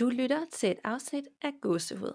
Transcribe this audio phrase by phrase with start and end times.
[0.00, 2.12] Du lytter til et afsnit af Gåsehud.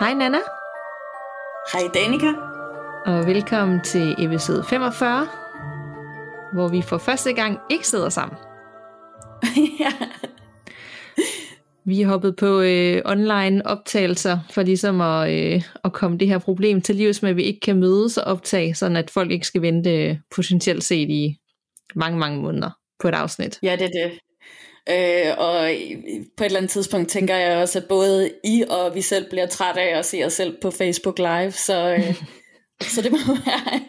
[0.00, 0.38] Hej Nana,
[1.72, 2.32] Hej Danika.
[3.06, 5.26] og velkommen til episode 45,
[6.52, 8.38] hvor vi for første gang ikke sidder sammen.
[9.80, 9.92] ja.
[11.86, 16.38] Vi er hoppet på øh, online optagelser for ligesom at, øh, at komme det her
[16.38, 19.46] problem til livs med, at vi ikke kan mødes og optage, sådan at folk ikke
[19.46, 21.36] skal vente øh, potentielt set i
[21.94, 23.58] mange, mange måneder på et afsnit.
[23.62, 24.18] ja, det er det.
[24.88, 25.70] Øh, og
[26.36, 29.46] på et eller andet tidspunkt tænker jeg også, at både I og vi selv bliver
[29.46, 32.22] trætte af at se os selv på Facebook Live, så, øh,
[32.82, 33.80] så det må være,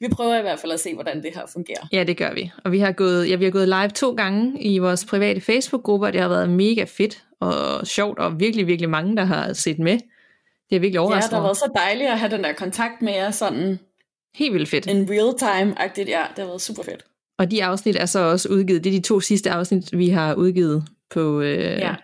[0.00, 1.86] vi prøver i hvert fald at se, hvordan det her fungerer.
[1.92, 2.50] Ja, det gør vi.
[2.64, 6.06] Og vi har gået, ja, vi har gået live to gange i vores private Facebook-grupper,
[6.06, 9.78] og det har været mega fedt og sjovt, og virkelig, virkelig mange, der har set
[9.78, 9.92] med.
[10.70, 11.30] Det er virkelig Ja, overraskende.
[11.30, 13.78] det har været så dejligt at have den der kontakt med jer, sådan
[14.34, 14.86] Helt vildt fedt.
[14.86, 16.08] en real time-agtigt.
[16.08, 17.04] Ja, det har været super fedt.
[17.38, 18.84] Og de afsnit er så også udgivet.
[18.84, 21.94] Det er de to sidste afsnit, vi har udgivet på, øh, Ja.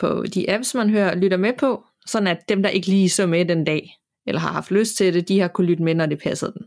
[0.00, 1.84] på de apps, man hører lytter med på.
[2.06, 5.14] Sådan at dem, der ikke lige så med den dag, eller har haft lyst til
[5.14, 6.62] det, de har kunne lytte med, når det passede den.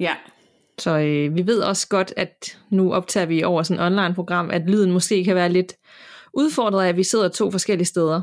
[0.00, 0.14] Ja,
[0.78, 4.62] Så øh, vi ved også godt, at nu optager vi over sådan et online-program, at
[4.70, 5.72] lyden måske kan være lidt
[6.34, 8.22] udfordret af, at vi sidder to forskellige steder.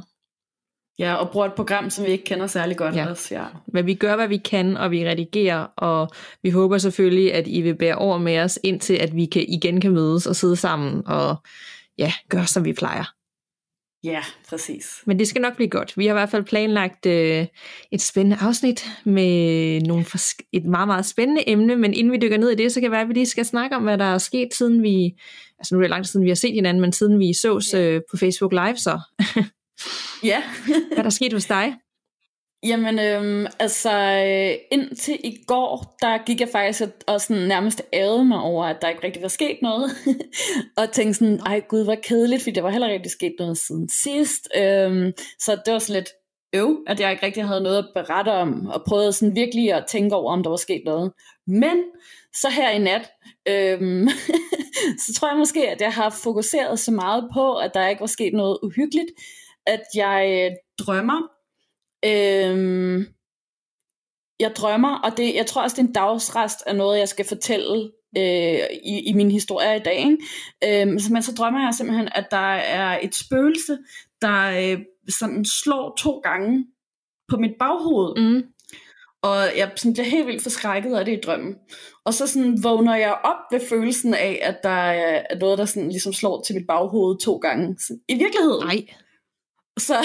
[0.99, 3.09] ja og bruger et program, som vi ikke kender særlig godt Ja.
[3.09, 3.35] også.
[3.35, 3.45] Ja.
[3.67, 6.09] Men vi gør, hvad vi kan, og vi redigerer, og
[6.43, 9.81] vi håber selvfølgelig, at I vil bære over med os, indtil at vi kan, igen
[9.81, 11.35] kan mødes og sidde sammen og
[11.97, 13.13] ja, gøre, som vi plejer.
[14.03, 14.85] Ja, præcis.
[15.05, 15.97] Men det skal nok blive godt.
[15.97, 17.45] Vi har i hvert fald planlagt øh,
[17.91, 22.37] et spændende afsnit med nogle forsk- et meget, meget spændende emne, men inden vi dykker
[22.37, 24.05] ned i det, så kan det være, at vi lige skal snakke om, hvad der
[24.05, 25.13] er sket siden vi,
[25.59, 27.73] altså nu er det lang tid siden, vi har set hinanden, men siden vi sås
[27.73, 28.99] øh, på Facebook Live så.
[30.23, 30.43] Ja.
[30.87, 31.73] Hvad er der sket hos dig?
[32.63, 37.81] Jamen, øhm, altså, øh, indtil i går, der gik jeg faktisk og, og sådan nærmest
[37.93, 39.91] ærede mig over, at der ikke rigtig var sket noget.
[40.77, 43.57] og tænkte sådan, ej gud, hvor kedeligt, fordi der var heller ikke rigtig sket noget
[43.57, 44.47] siden sidst.
[44.57, 46.09] Øhm, så det var sådan lidt
[46.53, 49.85] øv, at jeg ikke rigtig havde noget at berette om, og prøvede sådan virkelig at
[49.87, 51.11] tænke over, om der var sket noget.
[51.47, 51.83] Men
[52.33, 53.09] så her i nat,
[53.47, 54.07] øhm,
[55.05, 58.07] så tror jeg måske, at jeg har fokuseret så meget på, at der ikke var
[58.07, 59.11] sket noget uhyggeligt,
[59.67, 61.36] at jeg øh, drømmer
[62.05, 63.05] Øhm,
[64.39, 67.25] jeg drømmer, og det, jeg tror også, det er en dagsrest af noget, jeg skal
[67.25, 69.97] fortælle øh, i, i min historie i dag.
[69.97, 70.17] Ikke?
[70.63, 73.77] Øhm, så, men så drømmer jeg simpelthen, at der er et spøgelse,
[74.21, 76.65] der øh, sådan slår to gange
[77.29, 78.21] på mit baghoved.
[78.21, 78.43] Mm.
[79.21, 81.55] Og jeg sådan bliver helt vildt forskrækket af det i drømmen.
[82.05, 85.89] Og så sådan vågner jeg op ved følelsen af, at der er noget, der sådan
[85.89, 87.75] ligesom slår til mit baghoved to gange.
[87.79, 88.65] Sådan, I virkeligheden.
[88.65, 88.85] Nej.
[89.77, 89.95] Så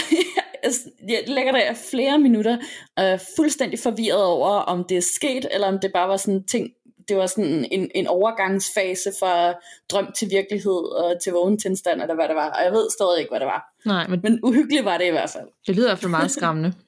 [1.09, 2.59] jeg lægger der flere minutter
[2.99, 6.47] øh, fuldstændig forvirret over, om det er sket, eller om det bare var sådan en
[6.47, 6.71] ting,
[7.09, 9.55] det var sådan en, en overgangsfase fra
[9.91, 12.51] drøm til virkelighed og til vågen tilstand, eller hvad det var.
[12.51, 13.73] Og jeg ved stadig ikke, hvad det var.
[13.87, 15.49] Nej, men Men uhyggeligt var det i hvert fald.
[15.67, 16.73] det lyder i hvert fald meget skræmmende.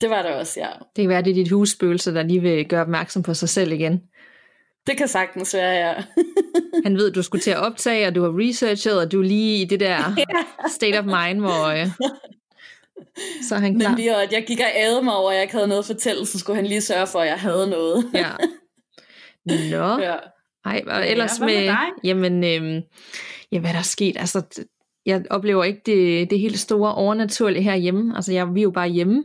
[0.00, 0.68] Det var det også, ja.
[0.96, 3.72] Det kan være, det er dit husspøgelse, der lige vil gøre opmærksom på sig selv
[3.72, 4.02] igen.
[4.86, 5.94] Det kan sagtens være, ja.
[6.84, 9.24] Han ved, at du skulle til at optage, og du har researchet, og du er
[9.24, 10.16] lige i det der
[10.76, 11.86] state of mind, hvor øh,
[13.48, 13.90] så er han klar.
[13.90, 15.86] Nemlig, og at jeg gik og ærede mig over, at jeg ikke havde noget at
[15.86, 18.10] fortælle, så skulle han lige sørge for, at jeg havde noget.
[18.14, 18.30] Ja.
[19.46, 20.16] Nå, ja.
[20.64, 21.88] ej, og Ja, ellers hvad med med, dig?
[22.04, 22.82] jamen, øhm,
[23.52, 24.42] ja, hvad der er sket, altså,
[25.06, 28.88] jeg oplever ikke det, det helt store overnaturlige herhjemme, altså, jeg, vi er jo bare
[28.88, 29.24] hjemme.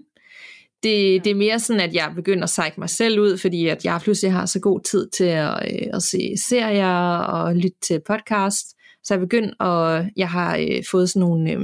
[0.83, 3.85] Det, det er mere sådan, at jeg begynder at sække mig selv ud, fordi at
[3.85, 8.01] jeg pludselig har så god tid til at, øh, at se serier og lytte til
[8.07, 8.65] podcast.
[9.03, 11.61] Så jeg begynder at, jeg har øh, fået sådan nogle, øh,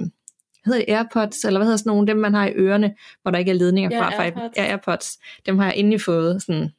[0.66, 3.40] hedder det AirPods, eller hvad hedder sådan nogle, dem man har i ørerne, hvor der
[3.40, 4.24] ikke er ledninger Ja, fra.
[4.24, 4.57] AirPods.
[4.57, 5.18] Ja, AirPods.
[5.45, 6.69] Dem har jeg endelig fået sådan,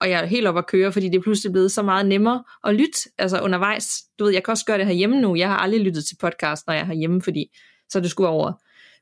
[0.00, 2.44] og jeg er helt op at køre, fordi det er pludselig blevet så meget nemmere
[2.64, 4.02] at lytte, altså undervejs.
[4.18, 5.36] Du ved, jeg kan også gøre det herhjemme nu.
[5.36, 7.56] Jeg har aldrig lyttet til podcast, når jeg er herhjemme, fordi
[7.88, 8.52] så det skulle over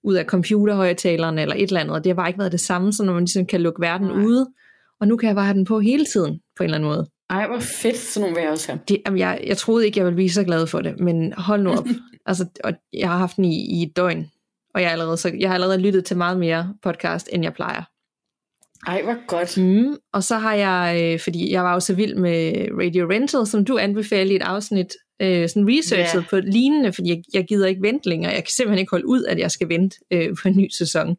[0.05, 2.93] ud af computerhøjtalerne eller et eller andet, og det har bare ikke været det samme,
[2.93, 4.25] så når man ligesom kan lukke verden Nej.
[4.25, 4.47] ude,
[5.01, 7.07] og nu kan jeg bare have den på hele tiden, på en eller anden måde.
[7.31, 8.81] Ej, hvor fedt, sådan nogle vil jeg også have.
[8.89, 11.63] Det, jamen, jeg, jeg troede ikke, jeg ville blive så glad for det, men hold
[11.63, 11.87] nu op.
[12.27, 14.31] altså, og jeg har haft den i, i et døgn,
[14.75, 17.53] og jeg, er allerede, så, jeg har allerede lyttet til meget mere podcast, end jeg
[17.53, 17.83] plejer.
[18.87, 19.59] Ej, hvor godt.
[19.59, 23.47] Mm, og så har jeg, øh, fordi jeg var jo så vild med Radio Rental,
[23.47, 26.25] som du anbefalede i et afsnit, øh, sådan researchet Ja.
[26.31, 28.33] på lignende, fordi jeg, jeg gider ikke vente længere.
[28.33, 31.17] Jeg kan simpelthen ikke holde ud, at jeg skal vente øh, på en ny sæson.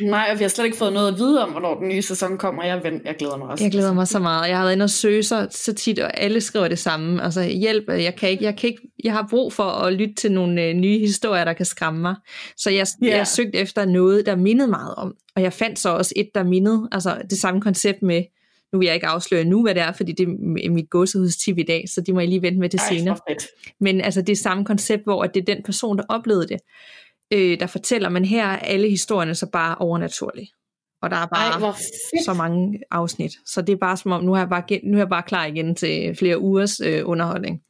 [0.00, 2.38] Nej, og vi har slet ikke fået noget at vide om, hvornår den nye sæson
[2.38, 2.64] kommer.
[2.64, 3.64] Jeg, vent, jeg glæder mig også.
[3.64, 4.48] Jeg glæder mig så meget.
[4.48, 7.22] Jeg har været inde og søge så, så tit, og alle skriver det samme.
[7.24, 10.32] Altså hjælp, jeg kan ikke, jeg kan ikke, jeg har brug for at lytte til
[10.32, 12.14] nogle øh, nye historier, der kan skræmme mig.
[12.56, 13.16] Så jeg, Ja.
[13.16, 15.14] jeg søgte efter noget, der mindede meget om.
[15.36, 18.22] Og jeg fandt så også et, der mindede, altså det samme koncept med
[18.72, 20.28] Nu vil jeg ikke afsløre nu, hvad det er, fordi det
[20.64, 22.88] er mit gåsehus tip i dag, så det må jeg lige vente med til Ej,
[22.88, 23.16] senere.
[23.80, 26.60] Men altså det er samme koncept, hvor det er den person, der oplevede det,
[27.32, 30.50] øh, der fortæller, men her er alle historierne så bare overnaturlige.
[31.02, 31.74] Og der er bare Ej,
[32.24, 33.32] så mange afsnit.
[33.46, 35.46] Så det er bare som om, nu er jeg bare, nu er jeg bare klar
[35.46, 37.62] igen til flere ugers øh, underholdning.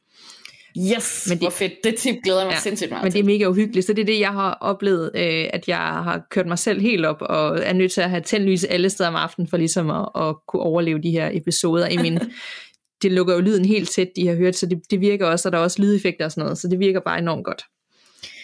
[0.77, 1.73] Yes, Men det- hvor fedt.
[1.83, 3.25] Det tip glæder jeg mig Ja, sindssygt meget Men det er til.
[3.25, 6.59] mega uhyggeligt, så det er det, jeg har oplevet, øh, at jeg har kørt mig
[6.59, 9.47] selv helt op, og er nødt til at have tændt lys alle steder om aftenen,
[9.49, 12.19] for ligesom at, at kunne overleve de her episoder i min...
[13.01, 15.51] det lukker jo lyden helt tæt, de har hørt, så det, det virker også, og
[15.51, 17.63] der er også lydeffekter og sådan noget, så det virker bare enormt godt.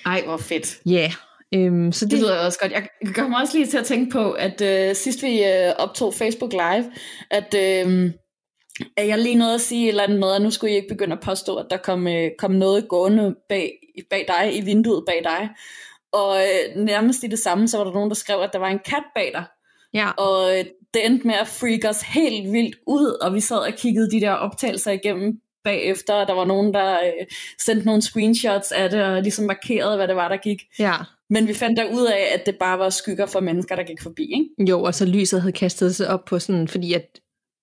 [0.06, 0.80] Ej, hvor fedt.
[0.86, 1.12] Ja,
[1.54, 1.66] yeah.
[1.66, 2.72] øhm, så Det det, lyder også godt.
[2.72, 6.52] Jeg kommer også lige til at tænke på, at øh, sidst vi øh, optog Facebook
[6.52, 6.86] Live,
[7.32, 8.12] at, øh, at
[8.98, 11.14] jeg lige nåede at sige et eller andet med, at nu skulle I ikke begynde
[11.14, 13.72] at påstå, at der kom, øh, kom noget gående bag,
[14.10, 15.50] bag dig, i vinduet bag dig.
[16.12, 18.68] Og øh, nærmest i det samme, så var der nogen, der skrev, at der var
[18.70, 19.44] en kat bag dig.
[19.94, 23.58] ja, Og øh, det endte med at freak os helt vildt ud, og vi sad
[23.58, 27.26] og kiggede de der optagelser igennem bagefter, og der var nogen, der øh,
[27.66, 30.62] sendte nogle screenshots af det, og ligesom markerede, hvad det var, der gik.
[30.80, 30.96] ja,
[31.30, 34.02] Men vi fandt der ud af, at det bare var skygger for mennesker, der gik
[34.02, 34.72] forbi, ikke?
[34.72, 37.20] jo, og så lyset havde kastet sig op på sådan, fordi at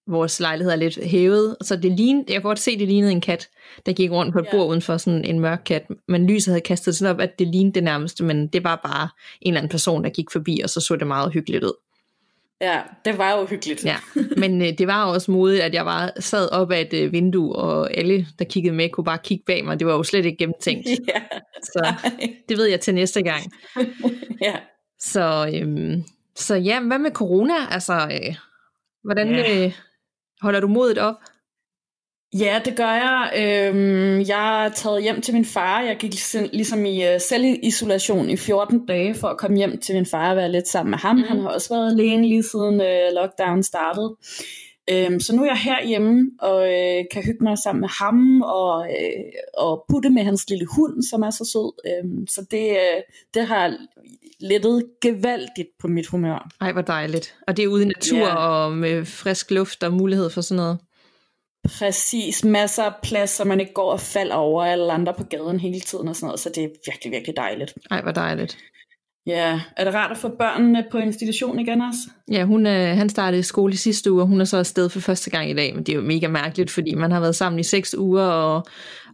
[0.09, 3.21] vores lejlighed er lidt hævet, så det lignede, jeg kan godt se, det lignede en
[3.21, 3.49] kat,
[3.87, 4.51] der gik rundt på et Ja.
[4.57, 7.47] bord uden for sådan en mørk kat, men lyset havde kastet sig op, at det
[7.49, 9.09] lignede det nærmeste, men det var bare
[9.41, 11.73] en eller anden person, der gik forbi, og så så det meget hyggeligt ud.
[12.61, 13.85] Ja, det var jo hyggeligt.
[13.85, 13.97] Ja,
[14.43, 17.57] men øh, det var også modigt, at jeg bare sad op ad et øh, vindue,
[17.57, 19.79] og alle, der kiggede med, kunne bare kigge bag mig.
[19.79, 21.21] Det var jo slet ikke gennemtænkt, ja.
[21.63, 21.95] så
[22.49, 23.43] det ved jeg til næste gang.
[24.47, 24.55] ja.
[25.01, 26.03] Så, øhm,
[26.37, 27.55] så ja, hvad med corona?
[27.71, 28.35] Altså, øh,
[29.05, 29.65] hvordan Ja.
[29.65, 29.73] øh,
[30.43, 31.15] holder du modet op?
[32.39, 33.33] Ja, det gør jeg.
[33.37, 35.81] Øhm, jeg er taget hjem til min far.
[35.81, 36.13] Jeg gik
[36.53, 40.37] ligesom- i uh, selvisolation i 14 dage for at komme hjem til min far og
[40.37, 41.17] være lidt sammen med ham.
[41.17, 41.23] Mm.
[41.23, 44.17] Han har også været alene lige siden uh, lockdown startede.
[44.91, 48.87] Øhm, så nu er jeg herhjemme og øh, kan hygge mig sammen med ham og,
[48.91, 49.25] øh,
[49.59, 51.73] og putte med hans lille hund, som er så sød.
[51.91, 53.03] Øhm, så det, øh,
[53.35, 53.77] det har
[54.41, 56.49] lettet gevaldigt på mit humør.
[56.61, 57.35] Ej, hvor dejligt.
[57.47, 58.35] Og det er ude i natur Ja.
[58.35, 60.79] og med frisk luft og mulighed for sådan noget.
[61.79, 65.61] Præcis, masser af plads, så man ikke går og falder over alle andre på gaden
[65.61, 67.75] hele tiden og sådan noget, så det er virkelig, virkelig dejligt.
[67.91, 68.59] Ej, hvor dejligt.
[69.27, 71.99] Ja, er det rart at få børnene på institution igen også?
[72.31, 74.89] Ja, hun, øh, han startede i skole i sidste uge, og hun er så afsted
[74.89, 77.37] for første gang i dag, men det er jo mega mærkeligt, fordi man har været
[77.37, 78.67] sammen i seks uger, og,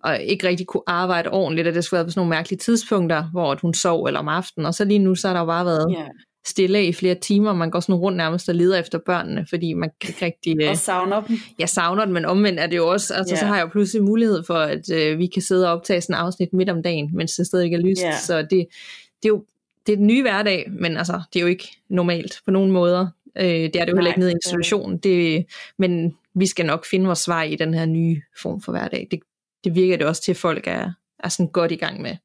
[0.05, 3.25] og ikke rigtig kunne arbejde ordentligt, og det skulle være på sådan nogle mærkelige tidspunkter,
[3.33, 5.47] hvor at hun sov eller om aftenen, og så lige nu, så har der jo
[5.47, 6.05] bare været Ja,
[6.47, 9.91] stille i flere timer, man går sådan rundt nærmest og leder efter børnene, fordi man
[10.01, 10.57] kan ikke rigtig...
[10.63, 11.37] Øh, og savner dem.
[11.59, 13.41] jeg savner det, men omvendt er det jo også, altså Ja.
[13.41, 16.15] så har jeg jo pludselig mulighed for, at øh, vi kan sidde og optage sådan
[16.15, 18.17] et afsnit midt om dagen, mens det stadig ikke er lyst, Ja.
[18.17, 19.45] så det, det er jo
[19.87, 23.07] det er den nye hverdag, men altså, det er jo ikke normalt på nogen måder.
[23.37, 25.47] Øh, det er det jo heller ikke nede i institutionen, det,
[25.79, 29.09] men vi skal nok finde vores vej i den her nye form for hverdag.
[29.11, 29.21] Det,
[29.65, 32.17] det virker det også til, at folk er, er sådan godt i gang med.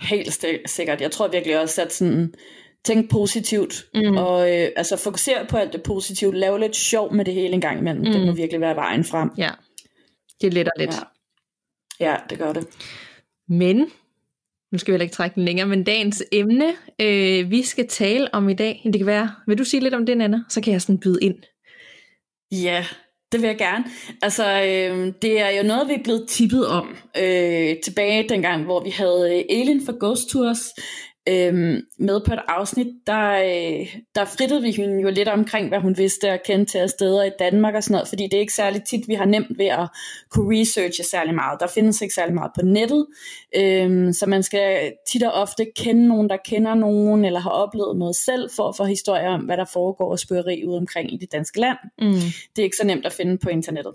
[0.00, 1.00] Helt sikkert.
[1.00, 2.34] Jeg tror virkelig også, at sådan,
[2.84, 4.00] tænk positivt, Mm.
[4.00, 4.16] mm.
[4.16, 7.60] og øh, altså fokusere på alt det positive, lave lidt sjov med det hele en
[7.60, 8.04] gang imellem.
[8.04, 8.12] Mm.
[8.12, 8.26] Det Mm.
[8.26, 9.30] må virkelig være vejen frem.
[9.38, 9.50] Ja,
[10.40, 10.94] det letter lidt.
[12.00, 12.10] Ja.
[12.10, 12.66] ja, det gør det.
[13.48, 13.90] Men,
[14.72, 18.34] nu skal vi heller ikke trække den længere, men dagens emne, øh, vi skal tale
[18.34, 20.40] om i dag, det kan være, vil du sige lidt om det, Anna?
[20.48, 21.34] Så kan jeg sådan byde ind.
[22.52, 22.84] Ja,
[23.32, 23.84] det vil jeg gerne.
[24.22, 28.84] Altså, øh, det er jo noget, vi er blevet tippet om øh, tilbage dengang, hvor
[28.84, 30.68] vi havde øh, Elin fra Ghost Tours
[31.28, 32.86] øh, med på et afsnit.
[33.06, 36.78] Der, øh, der frittede vi hende jo lidt omkring, hvad hun vidste og kendte til
[36.78, 39.24] af steder i Danmark og sådan noget, fordi det er ikke særlig tit, vi har
[39.24, 39.88] nemt ved at
[40.30, 41.60] kunne researche særlig meget.
[41.60, 43.06] Der findes ikke særlig meget på nettet,
[43.56, 47.96] øh, så man skal tit og ofte kende nogen, der kender nogen, eller har oplevet
[47.96, 51.16] noget selv, for at få historier om, hvad der foregår og spørgeri ude omkring i
[51.16, 52.12] det danske land Mm.
[52.56, 53.92] det er ikke så nemt at finde på internettet.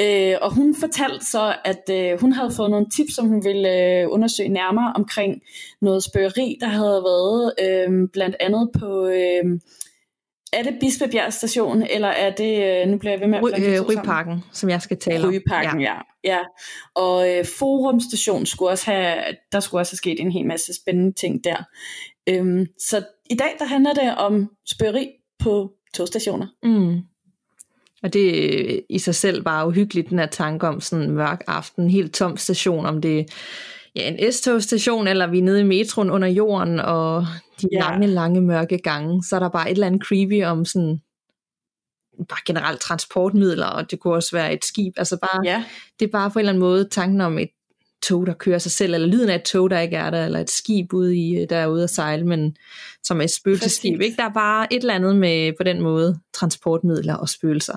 [0.00, 4.00] Øh, og hun fortalte så, at øh, hun havde fået nogle tips, som hun ville
[4.00, 5.42] øh, undersøge nærmere omkring
[5.80, 9.60] noget spørgeri, der havde været øh, blandt andet på, øh,
[10.52, 13.66] er det Bispebjerg station, eller er det, øh, nu bliver jeg ved med at blande
[13.66, 13.88] de øh.
[13.88, 15.30] Ryparken, som jeg skal tale om.
[15.30, 15.94] Rygeparken, ja.
[16.24, 16.34] ja.
[16.34, 16.40] ja.
[16.94, 20.74] Og øh, Forum Station skulle også have, der skulle også have sket en hel masse
[20.74, 21.56] spændende ting der.
[22.28, 26.46] Øhm, så i dag, der handler det om spørgeri på togstationer.
[26.62, 27.00] Mm.
[28.02, 31.44] Og det er i sig selv bare uhyggeligt, den her tanke om sådan en mørk
[31.46, 33.24] aften, helt tom station, om det er
[33.96, 37.26] ja, en S-togstation, eller vi er nede i metroen under jorden, og
[37.62, 37.78] de Ja.
[37.78, 41.00] lange, lange mørke gange, så er der bare et eller andet creepy om sådan
[42.28, 45.64] bare generelt transportmidler, og det kunne også være et skib, altså bare, Ja,
[46.00, 47.48] det er bare på en eller anden måde tanken om et
[48.02, 50.40] tog, der kører sig selv, eller lyden af et tog, der ikke er der, eller
[50.40, 52.56] et skib ude i, øh, der er ude at sejle, men
[53.04, 53.96] som er et spøgelsesskib.
[53.98, 54.06] Præcis.
[54.06, 54.16] Ikke?
[54.22, 57.76] Der er bare et eller andet med på den måde transportmidler og spøgelser.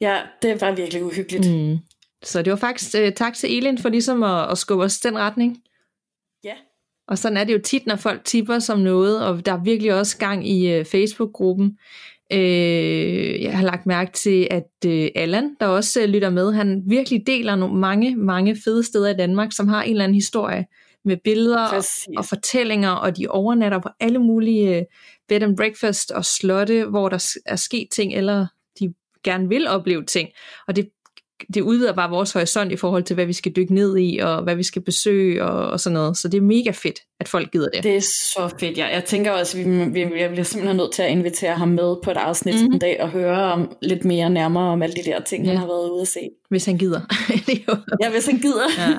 [0.00, 1.50] Ja, det var virkelig uhyggeligt.
[1.50, 1.78] Mm.
[2.22, 5.18] Så det var faktisk uh, tak til Elin for ligesom at, at skubbe os den
[5.18, 5.58] retning.
[6.44, 6.54] Ja.
[7.08, 9.94] Og sådan er det jo tit, når folk tipper som noget, og der er virkelig
[9.94, 11.78] også gang i uh, Facebook-gruppen.
[12.34, 16.82] Uh, jeg har lagt mærke til, at uh, Allan, der også uh, lytter med, han
[16.86, 20.66] virkelig deler nogle mange, mange fede steder i Danmark, som har en eller anden historie
[21.04, 21.84] med billeder og,
[22.16, 24.84] og fortællinger, og de overnatter på alle mulige uh,
[25.28, 28.46] bed and breakfast og slotte, hvor der er sket ting, eller
[29.24, 30.28] gerne vil opleve ting.
[30.68, 30.88] Og det
[31.54, 34.42] det udvider bare vores horisont i forhold til, hvad vi skal dykke ned i, og
[34.42, 36.18] hvad vi skal besøge, og, og sådan noget.
[36.18, 37.82] Så det er mega fedt, at folk gider det.
[37.82, 38.86] Det er så fedt, ja.
[38.86, 41.96] Jeg tænker også, at vi, vi, vi bliver simpelthen nødt til at invitere ham med
[42.04, 42.72] på et afsnit mm-hmm.
[42.72, 45.50] en dag, og høre om lidt mere nærmere om alle de der ting, ja.
[45.50, 46.20] han har været ude at se.
[46.50, 47.00] Hvis han gider.
[48.02, 48.66] ja, hvis han gider.
[48.78, 48.98] ja.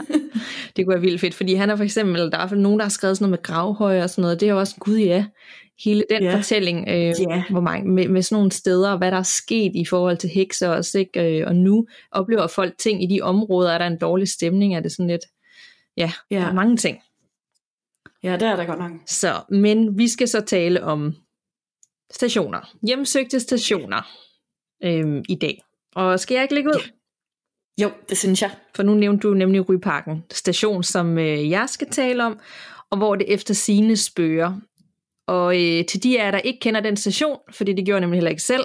[0.76, 2.90] Det kunne være vildt fedt, fordi han er for eksempel, der er nogen, der har
[2.90, 5.26] skrevet sådan noget med gravhøje og sådan noget, det er jo også, gud ja,
[5.84, 6.36] hele den yeah.
[6.36, 7.52] fortælling, øh, yeah.
[7.52, 10.70] hvor mange, med, med sådan nogle steder, hvad der er sket i forhold til hekser
[10.70, 11.40] også, ikke?
[11.40, 14.80] Øh, og nu oplever folk ting i de områder, er der en dårlig stemning, er
[14.80, 15.26] det sådan lidt,
[15.98, 16.44] ja, yeah.
[16.44, 17.00] der er mange ting.
[18.24, 18.92] Ja, det er der godt nok.
[19.06, 21.16] Så, men vi skal så tale om
[22.12, 24.02] stationer, hjemsøgte stationer
[24.84, 25.64] øh, i dag.
[25.96, 26.82] Og skal jeg ikke lægge ud?
[27.82, 28.52] Jo, det synes jeg.
[28.76, 32.40] For nu nævnte du nemlig Ryparken station, som øh, jeg skal tale om,
[32.90, 34.60] og hvor det efter sine spørger
[35.32, 38.02] og øh, til de af jer, der ikke kender den station, fordi det gjorde jeg
[38.02, 38.64] nemlig heller ikke selv,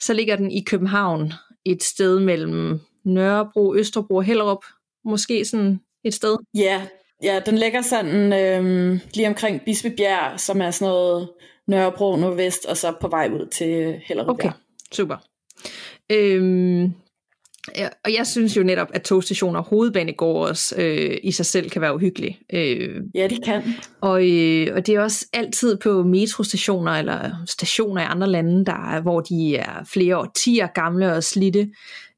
[0.00, 1.32] så ligger den i København,
[1.64, 4.64] et sted mellem Nørrebro, Østerbro og Hellerup.
[5.04, 6.36] Måske sådan et sted.
[6.54, 6.82] Ja,
[7.22, 11.28] ja den ligger sådan øh, lige omkring Bispebjerg, som er sådan noget
[11.66, 14.28] Nørrebro nordvest, og så på vej ud til Hellerup.
[14.28, 14.50] Okay,
[14.92, 15.16] super.
[16.12, 16.94] Øhm,
[18.04, 21.94] og jeg synes jo netop, at togstationer og hovedbanegårds øh, i sig selv kan være
[21.94, 22.38] uhyggelige.
[22.52, 23.62] Øh, ja, det kan.
[24.00, 28.94] Og, øh, og det er også altid på metrostationer eller stationer i andre lande, der
[28.94, 31.68] er, hvor de er flere årtier gamle og slidte.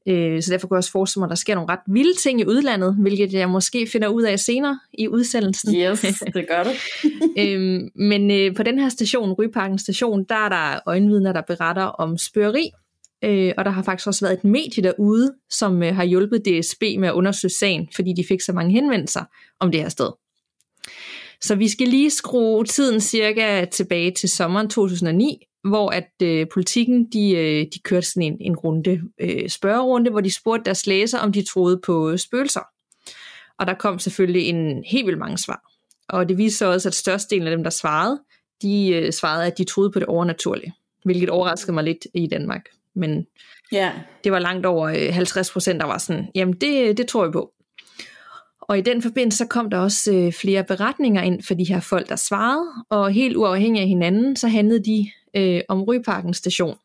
[0.07, 2.41] Øh, så derfor kan jeg også forestille mig, at der sker nogle ret vilde ting
[2.41, 5.75] i udlandet, hvilket jeg måske finder ud af senere i udsendelsen.
[5.75, 6.01] Yes,
[6.33, 6.75] det gør det.
[7.43, 11.83] øh, men øh, på den her station, Ryparken station, der er der øjenvidner, der beretter
[11.83, 12.71] om spørgeri
[13.23, 16.81] Øh, og der har faktisk også været et medie derude, som øh, har hjulpet DSB
[16.99, 19.23] med at undersøge sagen, fordi de fik så mange henvendelser
[19.59, 20.11] om det her sted.
[21.41, 27.11] Så vi skal lige skrue tiden cirka tilbage til sommeren 2009, hvor at øh, politikken
[27.11, 31.19] de, øh, de kørte sådan en, en runde, øh, spørgerunde, hvor de spurgte deres læser,
[31.19, 32.61] om de troede på spøgelser.
[33.59, 35.61] Og der kom selvfølgelig en helt vildt mange svar.
[36.09, 38.19] Og det viste sig også, at størstedelen af dem, der svarede,
[38.61, 40.73] de øh, svarede, at de troede på det overnaturlige,
[41.05, 43.25] hvilket overraskede mig lidt i Danmark men
[43.71, 43.91] ja.
[44.23, 47.31] det var langt over 50 øh, procent, der var sådan, jamen det, det tror jeg
[47.31, 47.51] på.
[48.61, 51.79] Og i den forbindelse så kom der også øh, flere beretninger ind for de her
[51.79, 56.77] folk, der svarede, og helt uafhængig af hinanden, så handlede de øh, om Ryparken station.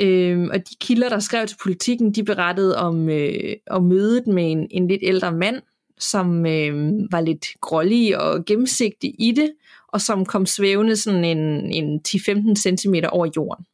[0.00, 4.52] Øh, og de kilder, der skrev til politikken, de berettede om, øh, om mødet med
[4.52, 5.62] en, en lidt ældre mand,
[5.98, 9.52] som øh, var lidt grålig og gennemsigtig i det,
[9.88, 11.38] og som kom svævende sådan en,
[11.72, 13.64] en 10-15 cm over jorden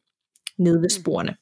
[0.59, 1.01] nede ved mm.
[1.01, 1.35] sporene.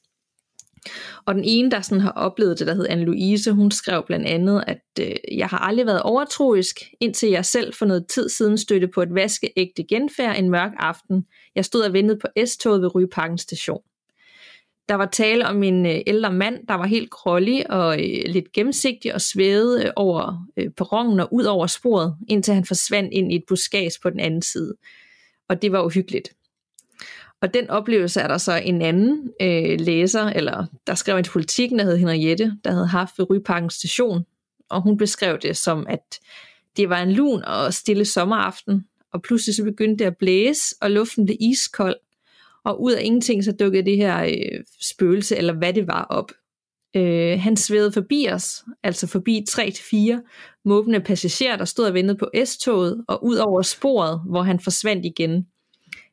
[1.24, 4.64] Og den ene, der sådan har oplevet det, der hed Anne-Louise, hun skrev blandt andet,
[4.66, 8.88] at øh, jeg har aldrig været overtroisk, indtil jeg selv for noget tid siden støtte
[8.88, 11.26] på et vaskeægte genfærd en mørk aften.
[11.54, 13.80] Jeg stod og ventede på S-toget ved Rygeparken station.
[14.88, 18.52] Der var tale om en øh, ældre mand, der var helt grålig og øh, lidt
[18.52, 23.32] gennemsigtig og svævede øh, over øh, perronen og ud over sporet, indtil han forsvandt ind
[23.32, 24.74] i et buskads på den anden side.
[25.48, 26.37] Og det var uhyggeligt.
[27.42, 31.30] Og den oplevelse er der så en anden øh, læser, eller der skrev en til
[31.30, 34.24] politikken, der hed Henriette, der havde haft ved Ryparken station,
[34.70, 36.20] og hun beskrev det som, at
[36.76, 40.90] det var en lun og stille sommeraften, og pludselig så begyndte det at blæse, og
[40.90, 41.96] luften blev iskold,
[42.64, 46.32] og ud af ingenting så dukkede det her øh, spøgelse, eller hvad det var, op.
[46.96, 52.30] Øh, han svævede forbi os, altså forbi 3-4 måbende passagerer, der stod og ventede på
[52.44, 55.46] S-toget, og ud over sporet, hvor han forsvandt igen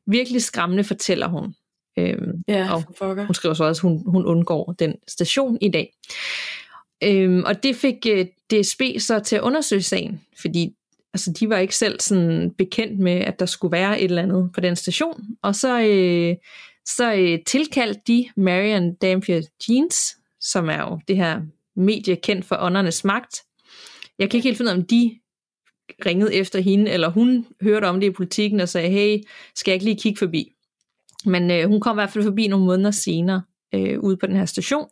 [0.08, 1.56] virkelig skræmmende, fortæller hun.
[2.00, 2.84] Øhm, ja, og
[3.26, 5.94] hun skriver så også, at hun, hun undgår den station i dag.
[7.04, 10.76] Øhm, og det fik øh, DSB så til at undersøge sagen, fordi
[11.14, 14.50] altså, de var ikke selv sådan bekendt med, at der skulle være et eller andet
[14.54, 15.24] på den station.
[15.42, 16.36] Og så, øh,
[16.86, 21.42] så øh, tilkaldte de Marion Dampier Jeans, som er jo det her
[21.76, 23.42] medie kendt for åndernes magt.
[24.20, 25.20] Jeg kan ikke helt finde ud af, om de
[26.06, 29.18] ringede efter hende, eller hun hørte om det i politikken og sagde, hey,
[29.56, 30.52] skal jeg ikke lige kigge forbi?
[31.26, 33.42] Men øh, hun kom i hvert fald forbi nogle måneder senere
[33.76, 34.88] øh, ude på den her station,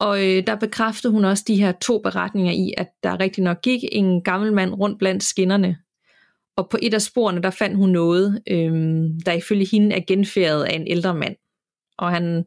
[0.00, 3.62] og øh, der bekræftede hun også de her to beretninger i, at der rigtig nok
[3.62, 5.76] gik en gammel mand rundt blandt skinnerne.
[6.56, 8.72] Og på et af sporene, der fandt hun noget, øh,
[9.26, 11.36] der ifølge hende er genfærdet af en ældre mand.
[11.98, 12.44] Og han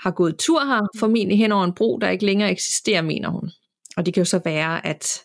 [0.00, 3.50] har gået tur her, formentlig hen over en bro, der ikke længere eksisterer, mener hun.
[3.96, 5.24] Og det kan jo så være, at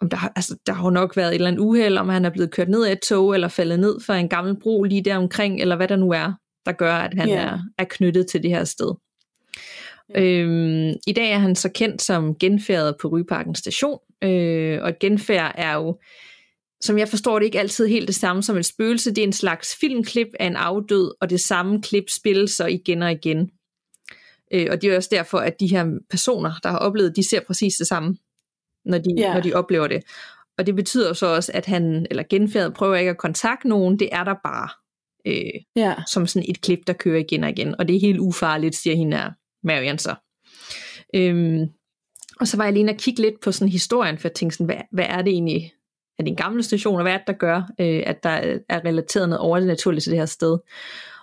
[0.00, 2.30] om der, altså, der har jo nok været et eller andet uheld, om han er
[2.30, 5.16] blevet kørt ned af et tog, eller faldet ned fra en gammel bro lige der
[5.16, 6.32] omkring, eller hvad der nu er,
[6.66, 7.52] der gør, at han yeah.
[7.52, 8.94] er, er knyttet til det her sted.
[10.16, 10.42] Yeah.
[10.42, 14.98] Øhm, I dag er han så kendt som genfærdet på Ryparken station, øh, og et
[14.98, 15.98] genfærd er jo,
[16.80, 19.10] som jeg forstår det, ikke altid helt det samme som et spøgelse.
[19.10, 23.02] Det er en slags filmklip af en afdød, og det samme klip spilles så igen
[23.02, 23.50] og igen.
[24.52, 27.40] Øh, og det er også derfor, at de her personer, der har oplevet, de ser
[27.46, 28.16] præcis det samme
[28.88, 29.34] når de, yeah.
[29.34, 30.02] når de oplever det.
[30.58, 34.08] Og det betyder så også, at han, eller genfærdet, prøver ikke at kontakte nogen, det
[34.12, 34.68] er der bare.
[35.26, 35.96] Øh, yeah.
[36.06, 37.74] Som sådan et klip, der kører igen og igen.
[37.78, 39.30] Og det er helt ufarligt, siger hende her,
[39.62, 40.14] Marian så.
[41.14, 41.66] Øhm,
[42.40, 44.66] og så var jeg lige at kigge lidt på sådan historien, for jeg tænkte sådan,
[44.66, 45.72] hvad, hvad er det egentlig,
[46.18, 48.84] er det en gammel station, og hvad er det, der gør, øh, at der er
[48.84, 50.58] relateret noget overnaturligt til det her sted.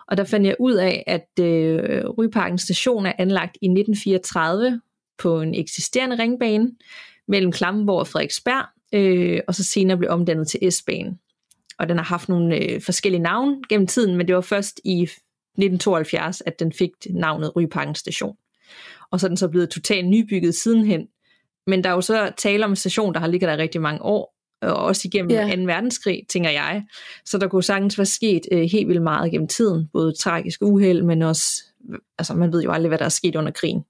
[0.08, 4.82] Og der fandt jeg ud af, at øh, Ryparken station er anlagt i 1934
[5.18, 6.72] på en eksisterende ringbane,
[7.28, 11.20] mellem Klammenborg og Frederiksberg, øh, og så senere blev omdannet til S-banen.
[11.80, 15.02] Og den har haft nogle øh, forskellige navne gennem tiden, men det var først i
[15.02, 18.36] 1972, at den fik navnet Ryparken station.
[19.12, 21.08] Og så er den så blevet totalt nybygget sidenhen.
[21.68, 24.02] Men der er jo så tale om en station, der har ligget der rigtig mange
[24.02, 25.58] år, og også igennem yeah.
[25.58, 25.64] 2.
[25.64, 26.84] verdenskrig, tænker jeg.
[27.26, 31.04] Så der kunne sagtens være sket øh, helt vildt meget gennem tiden, både tragisk uheld,
[31.04, 31.64] men også,
[32.18, 33.84] altså man ved jo aldrig, hvad der er sket under krigen.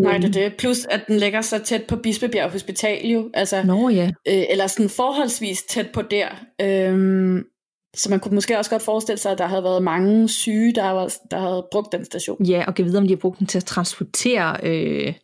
[0.00, 0.56] Nej, det er det.
[0.58, 3.30] Plus, at den ligger så tæt på Bispebjerg Hospital jo.
[3.34, 4.10] Altså, Nå ja.
[4.28, 6.28] Øh, eller sådan forholdsvis tæt på der.
[6.60, 7.44] Øhm,
[7.96, 10.90] så man kunne måske også godt forestille sig, at der havde været mange syge, der,
[10.90, 12.44] var, der havde brugt den station.
[12.44, 15.14] Ja, og kan vide, om de har brugt den til at transportere øh,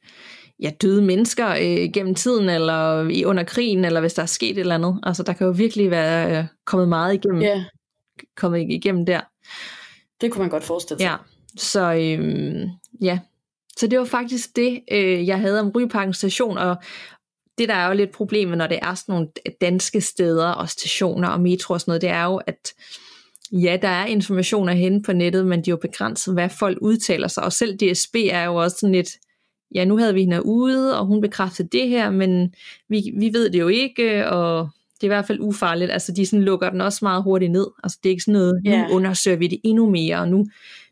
[0.63, 4.51] ja, døde mennesker øh, gennem tiden, eller i under krigen, eller hvis der er sket
[4.51, 5.01] et eller andet.
[5.03, 7.61] Altså, der kan jo virkelig være øh, kommet meget igennem, yeah.
[8.37, 9.21] kommet igennem der.
[10.21, 11.07] Det kunne man godt forestille sig.
[11.07, 11.17] Ja,
[11.57, 12.69] så øh,
[13.03, 13.19] ja,
[13.81, 16.77] så det var faktisk det, øh, jeg havde om Ryparken station, og
[17.59, 19.29] det der er jo lidt problemet, når det er sådan nogle
[19.61, 22.73] danske steder og stationer og metro og sådan noget, det er jo, at
[23.53, 27.29] ja, der er informationer henne på nettet, men de er jo begrænset, hvad folk udtaler
[27.29, 29.11] sig, og selv DSB er jo også sådan lidt,
[29.75, 32.55] ja, nu havde vi hende ude, og hun bekræftede det her, men
[32.89, 35.91] vi, vi ved det jo ikke, og det er i hvert fald ufarligt.
[35.91, 37.67] Altså, de sådan lukker den også meget hurtigt ned.
[37.85, 38.89] Altså, det er ikke sådan noget, yeah.
[38.89, 40.47] nu undersøger vi det endnu mere, og nu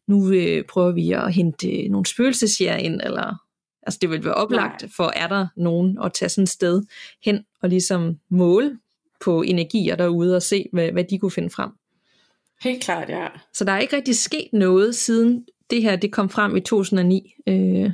[0.09, 3.35] nu øh, prøver vi at hente øh, nogle spøgelsesjæger ind, eller
[3.83, 4.91] altså det vil være oplagt, Nej.
[4.97, 6.83] for er der nogen at tage sådan et sted
[7.25, 8.79] hen og ligesom måle
[9.21, 11.71] på energier derude og se, hvad, hvad de kunne finde frem.
[12.63, 13.27] Helt klart, ja.
[13.55, 17.35] Så der er ikke rigtig sket noget siden det her det kom frem i 2009
[17.47, 17.91] øh,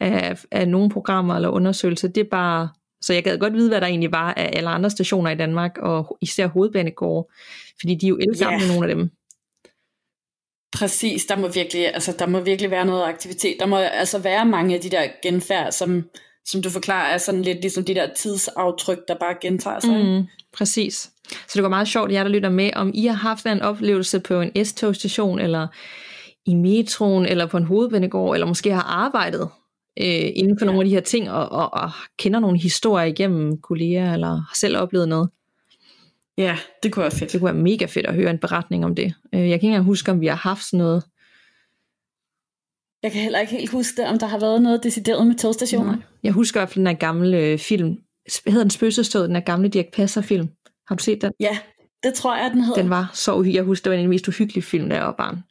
[0.00, 2.08] af, af nogle programmer eller undersøgelser.
[2.08, 2.68] Det er bare,
[3.00, 5.78] så jeg gad godt vide, hvad der egentlig var af alle andre stationer i Danmark,
[5.78, 7.28] og især hovedbanegårde,
[7.80, 8.68] fordi de er jo elgamle, yeah.
[8.68, 9.10] nogle af dem.
[10.74, 13.56] Præcis, der må virkelig, altså, der må virkelig være noget aktivitet.
[13.60, 16.04] Der må altså være mange af de der genfærd, som,
[16.44, 20.04] som du forklarer, er sådan lidt ligesom de der tidsaftryk, der bare gentager sig.
[20.04, 21.10] Mm, præcis.
[21.30, 24.20] Så det var meget sjovt, jeg der lytter med, om I har haft en oplevelse
[24.20, 25.66] på en S-togstation, eller
[26.46, 29.48] i metroen, eller på en hovedbanegård, eller måske har arbejdet
[30.00, 30.66] øh, inden for ja.
[30.66, 34.54] nogle af de her ting, og, og, og kender nogle historier igennem kolleger, eller har
[34.54, 35.30] selv oplevet noget.
[36.38, 37.32] Ja, det kunne være fedt.
[37.32, 39.14] Det kunne være mega fedt at høre en beretning om det.
[39.34, 41.04] Øh, jeg kan ikke engang huske, om vi har haft sådan noget.
[43.02, 45.92] Jeg kan heller ikke helt huske det, om der har været noget decideret med togstationer.
[45.92, 46.02] Nej.
[46.22, 47.96] Jeg husker i hvert fald den her gamle øh, film.
[48.46, 50.48] Hedder den spøgelsestød, den her gamle Dirk Passer film?
[50.88, 51.32] Har du set den?
[51.40, 51.58] Ja,
[52.02, 52.82] det tror jeg, den hedder.
[52.82, 53.56] Den var så uhyggelig.
[53.56, 55.38] Jeg husker, det var en af de mest uhyggelige film, der jeg var barn.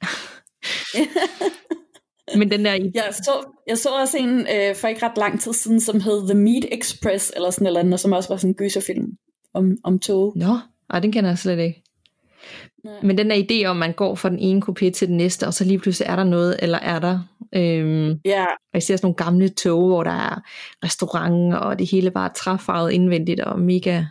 [2.40, 2.72] Men den der...
[2.72, 3.32] Jeg så,
[3.68, 6.66] jeg så også en øh, for ikke ret lang tid siden, som hed The Meat
[6.72, 9.08] Express, eller sådan eller andet, som også var sådan en gyserfilm
[9.54, 10.34] om, om tog.
[10.36, 10.58] Nå,
[10.94, 11.84] ej, den kender jeg slet ikke.
[12.84, 12.94] Nej.
[13.04, 15.54] Men den der idé om, man går fra den ene kopé til den næste, og
[15.54, 17.20] så lige pludselig er der noget, eller er der.
[17.56, 18.46] Øhm, ja.
[18.46, 20.42] Og jeg ser sådan nogle gamle tog, hvor der er
[20.84, 24.04] restaurant, og det hele bare træfarvet indvendigt, og mega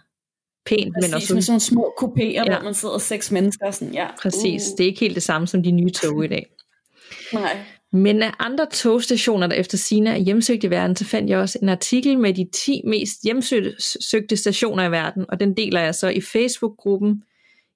[0.66, 0.94] pænt.
[0.94, 2.44] Præcis, men også med sådan nogle små kopéer, ja.
[2.44, 3.70] hvor man sidder seks mennesker.
[3.70, 4.06] Sådan, ja.
[4.22, 4.76] Præcis, uh.
[4.78, 6.46] det er ikke helt det samme som de nye tog i dag.
[7.32, 7.56] Nej.
[7.92, 11.58] Men af andre togstationer, der efter sine er hjemsøgt i verden, så fandt jeg også
[11.62, 16.08] en artikel med de 10 mest hjemsøgte stationer i verden, og den deler jeg så
[16.08, 17.22] i Facebook-gruppen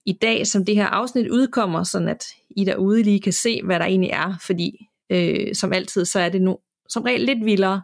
[0.06, 3.78] i dag, som det her afsnit udkommer, sådan at I derude lige kan se, hvad
[3.78, 7.82] der egentlig er, fordi øh, som altid, så er det nu som regel lidt vildere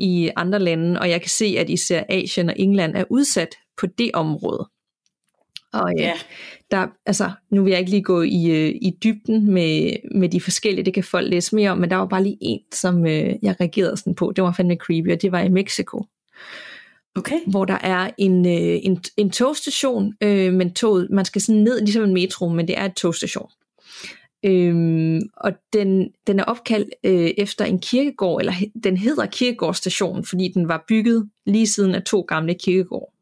[0.00, 3.86] i andre lande, og jeg kan se, at især Asien og England er udsat på
[3.86, 4.68] det område.
[5.72, 6.12] Og ja,
[6.70, 10.40] der, altså, nu vil jeg ikke lige gå i, øh, i dybden med, med de
[10.40, 13.34] forskellige, det kan folk læse mere om, men der var bare lige en, som øh,
[13.42, 16.04] jeg reagerede sådan på, det var fandme creepy, og det var i Mexico.
[17.14, 17.40] Okay.
[17.46, 21.80] Hvor der er en, øh, en, en togstation, øh, men toget, man skal sådan ned,
[21.80, 23.50] ligesom en metro, men det er et togstation.
[24.44, 28.52] Øhm, og den, den er opkaldt øh, efter en kirkegård, eller
[28.84, 33.12] den hedder Kirkegårdsstationen, fordi den var bygget lige siden af to gamle kirkegård.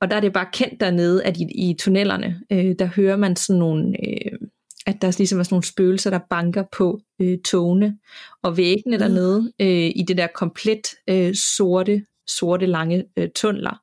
[0.00, 3.36] Og der er det bare kendt dernede, at i, i tunnelerne, øh, der hører man
[3.36, 4.38] sådan nogle, øh,
[4.86, 7.98] at der ligesom er sådan nogle spøgelser, der banker på øh, togene.
[8.42, 13.80] Og væggene dernede, øh, i det der komplet øh, sorte, sorte lange øh, tunneler.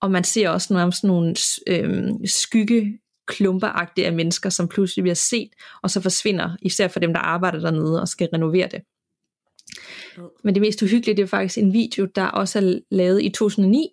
[0.00, 1.34] Og man ser også nogle, sådan nogle
[1.66, 5.48] øh, skygge klumperagtige af mennesker, som pludselig bliver set,
[5.82, 8.82] og så forsvinder, især for dem, der arbejder dernede og skal renovere det.
[10.44, 13.88] Men det mest uhyggelige, det er faktisk en video, der også er lavet i 2009,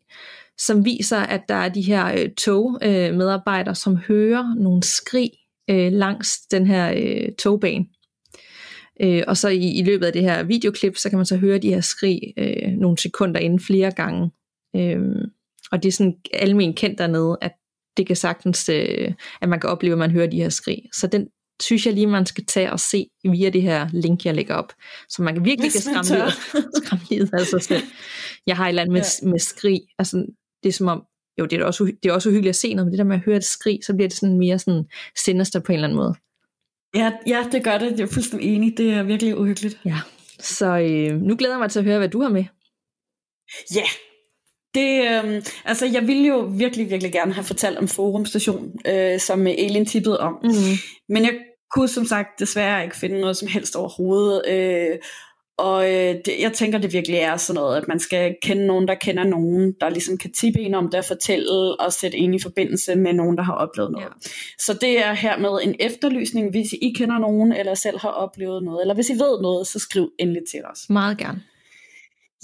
[0.58, 5.32] som viser, at der er de her øh, togmedarbejdere, øh, som hører nogle skrig
[5.70, 7.86] øh, langs den her øh, togbane.
[9.02, 11.58] Øh, og så i, i løbet af det her videoklip, så kan man så høre
[11.58, 14.32] de her skrig øh, nogle sekunder inden flere gange.
[14.76, 15.00] Øh,
[15.72, 17.52] og det er sådan almen kendt dernede, at
[17.98, 20.82] det kan sagtens, øh, at man kan opleve, at man hører de her skrig.
[20.94, 21.28] Så den
[21.62, 24.74] synes jeg lige, man skal tage og se via det her link, jeg lægger op.
[25.10, 26.34] Så man kan virkelig kan skræmme livet,
[26.84, 27.84] skræmme livet af sig selv.
[28.48, 29.30] Jeg har et eller andet med, ja.
[29.30, 29.82] med skrig.
[30.00, 30.26] Altså,
[30.64, 31.04] det er som om,
[31.40, 33.16] jo, det er, også, det er også uhyggeligt at se noget, men det der med
[33.16, 34.86] at høre et skrig, så bliver det sådan mere sådan
[35.26, 36.16] sinister på en eller anden måde.
[36.96, 38.00] Ja, ja, det gør det.
[38.00, 38.78] Jeg er fuldstændig enig.
[38.78, 39.80] Det er virkelig uhyggeligt.
[39.86, 39.98] Ja,
[40.40, 42.46] så øh, nu glæder jeg mig til at høre, hvad du har med.
[43.76, 43.86] Ja,
[44.76, 49.20] det, øh, altså jeg ville jo virkelig, virkelig gerne have fortalt om Forum Station, øh,
[49.20, 50.40] som Elin tippede om.
[50.44, 50.50] Mm.
[51.10, 51.40] Men jeg
[51.76, 54.44] kunne som sagt desværre ikke finde noget som helst overhovedet.
[54.48, 54.98] Øh,
[55.62, 58.88] og øh, det, jeg tænker, det virkelig er sådan noget, at man skal kende nogen,
[58.88, 62.34] der kender nogen, der ligesom kan tippe en om det at fortælle og sætte en
[62.34, 64.06] i forbindelse med nogen, der har oplevet noget.
[64.06, 64.30] Ja.
[64.60, 68.82] Så det er hermed en efterlysning, hvis I kender nogen, eller selv har oplevet noget,
[68.82, 70.90] eller hvis I ved noget, så skriv endelig til os.
[70.90, 71.42] Meget gerne.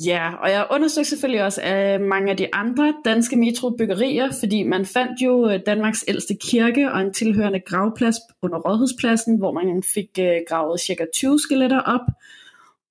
[0.06, 4.86] Ja, og jeg undersøgte selvfølgelig også af mange af de andre danske metrobyggerier, fordi man
[4.86, 10.10] fandt jo øh, Danmarks ældste kirke og en tilhørende gravplads under Rådhuspladsen, hvor man fik
[10.20, 12.02] øh, gravet cirka 20 skeletter op.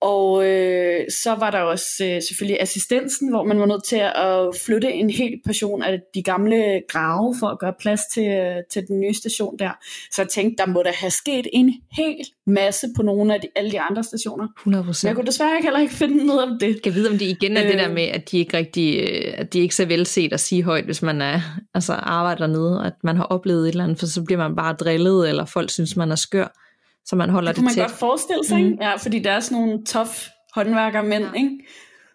[0.06, 4.60] Og øh, så var der også øh, selvfølgelig assistensen, hvor man var nødt til at
[4.66, 8.82] flytte en hel portion af de gamle grave for at gøre plads til, øh, til
[8.88, 9.70] den nye station der.
[10.12, 12.16] Så jeg tænkte, der må der have sket en hel
[12.46, 14.46] masse på nogle af de, alle de andre stationer.
[14.46, 14.66] 100%.
[14.66, 16.68] Men jeg kunne desværre ikke heller ikke finde noget om det.
[16.68, 19.00] Jeg kan vide, om det igen er øh, det der med, at de ikke rigtig,
[19.00, 21.40] øh, at de ikke er så velset at sige højt, hvis man er,
[21.74, 24.72] altså arbejder nede, at man har oplevet et eller andet, for så bliver man bare
[24.72, 26.65] drillet, eller folk synes, man er skør
[27.06, 27.82] så man holder det, det man tæt.
[27.82, 28.78] godt forestille sig, mm.
[28.80, 30.10] ja, fordi der er sådan nogle tough
[30.54, 31.42] håndværkermænd, ja.
[31.42, 31.50] ikke?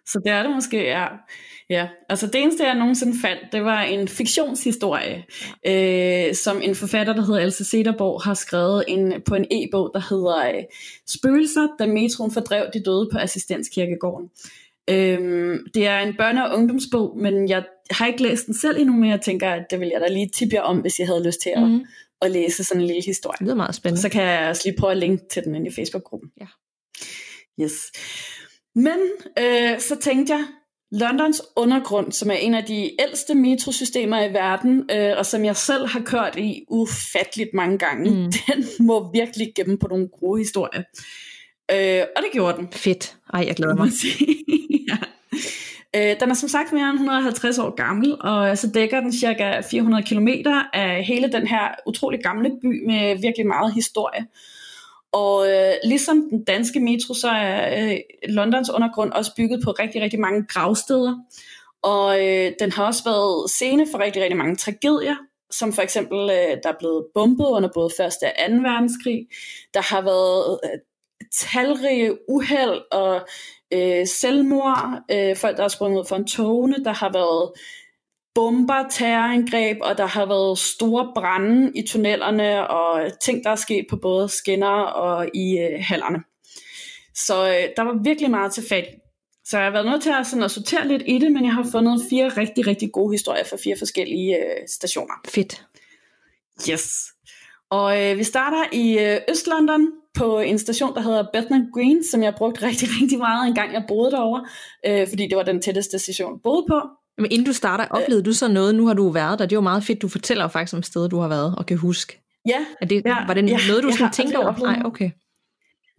[0.06, 1.06] Så det er det måske, ja.
[1.70, 5.24] Ja, altså det eneste, jeg nogensinde fandt, det var en fiktionshistorie,
[5.66, 10.00] øh, som en forfatter, der hedder Else Cederborg, har skrevet en, på en e-bog, der
[10.10, 10.64] hedder øh,
[11.08, 14.30] Spøgelser, da metroen fordrev de døde på Assistenskirkegården.
[14.90, 18.96] Øhm, det er en børne- og ungdomsbog, men jeg har ikke læst den selv endnu,
[18.96, 21.26] men jeg tænker, at det vil jeg da lige tippe jer om, hvis jeg havde
[21.26, 21.80] lyst til at, mm
[22.22, 23.38] at læse sådan en lille historie.
[23.38, 24.02] Det er meget spændende.
[24.02, 26.30] Så kan jeg også lige prøve at linke til den inde i Facebook-gruppen.
[26.40, 26.46] Ja.
[27.60, 27.72] Yes.
[28.74, 28.98] Men
[29.38, 30.44] øh, så tænkte jeg,
[30.92, 35.56] Londons undergrund, som er en af de ældste metrosystemer i verden, øh, og som jeg
[35.56, 38.32] selv har kørt i ufatteligt mange gange, mm.
[38.46, 40.82] den må virkelig gemme på nogle gode historier.
[41.70, 42.68] Øh, og det gjorde den.
[42.72, 43.16] Fedt.
[43.32, 43.88] Ej, jeg glæder mig.
[44.88, 44.96] ja.
[45.96, 49.60] Øh, den er som sagt mere end 150 år gammel, og så dækker den cirka
[49.70, 50.28] 400 km
[50.72, 54.26] af hele den her utrolig gamle by med virkelig meget historie.
[55.12, 60.02] Og øh, ligesom den danske metro, så er øh, Londons undergrund også bygget på rigtig,
[60.02, 61.16] rigtig mange gravsteder.
[61.82, 65.16] Og øh, den har også været scene for rigtig, rigtig mange tragedier,
[65.50, 68.00] som for eksempel, øh, der er blevet bombet under både 1.
[68.00, 68.22] og 2.
[68.54, 69.26] verdenskrig.
[69.74, 70.78] Der har været øh,
[71.32, 73.26] talrige uheld og
[73.72, 77.52] øh, selvmord, øh, folk der har sprunget ud for en togene, der har været
[78.34, 83.86] bomber, terrorangreb, og der har været store brænde i tunnelerne, og ting, der er sket
[83.90, 86.18] på både skinner og i øh, hallerne.
[87.14, 88.86] Så øh, der var virkelig meget til fat
[89.44, 91.54] så jeg har været nødt til at, sådan, at sortere lidt i det, men jeg
[91.54, 95.14] har fundet fire rigtig, rigtig gode historier fra fire forskellige øh, stationer.
[95.28, 95.66] Fedt.
[96.70, 97.11] Yes.
[97.76, 99.82] Og øh, vi starter i øh, Øst-London,
[100.14, 103.72] på en station, der hedder Bethnal Green, som jeg brugte rigtig, rigtig meget, en gang
[103.72, 104.44] jeg boede derovre,
[104.86, 106.80] øh, fordi det var den tætteste station, jeg boede på.
[107.18, 109.56] Men inden du starter, oplevede øh, du så noget, nu har du været der, det
[109.56, 112.20] var meget fedt, du fortæller faktisk om stedet, du har været og kan huske.
[112.48, 112.58] Ja.
[112.80, 114.56] Er det, ja var det ja, noget, du sådan tænkte over?
[114.56, 115.10] Nej, okay.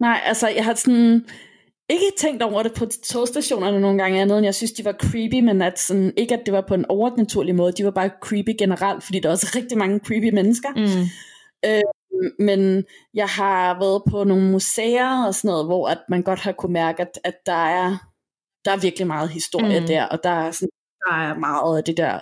[0.00, 1.24] Nej, altså jeg har sådan
[1.90, 5.40] ikke tænkt over det på togstationerne nogle gange andet, end jeg synes, de var creepy,
[5.40, 8.50] men at sådan, ikke at det var på en overnaturlig måde, de var bare creepy
[8.58, 10.68] generelt, fordi der er også rigtig mange creepy mennesker.
[10.76, 11.08] Mm.
[11.64, 11.82] Øh,
[12.38, 16.52] men jeg har været på nogle museer og sådan noget, hvor at man godt har
[16.52, 17.96] kunne mærke, at, at der, er,
[18.64, 19.86] der er virkelig meget historie mm.
[19.86, 20.68] der, og der er, sådan,
[21.06, 22.20] der er meget af det der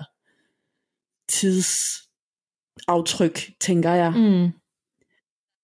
[1.29, 4.11] tidsaftryk, tænker jeg.
[4.11, 4.53] Mm.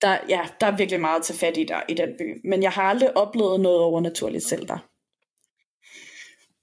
[0.03, 2.49] der, ja, der er virkelig meget til fat i der i den by.
[2.49, 4.79] Men jeg har aldrig oplevet noget overnaturligt selv der.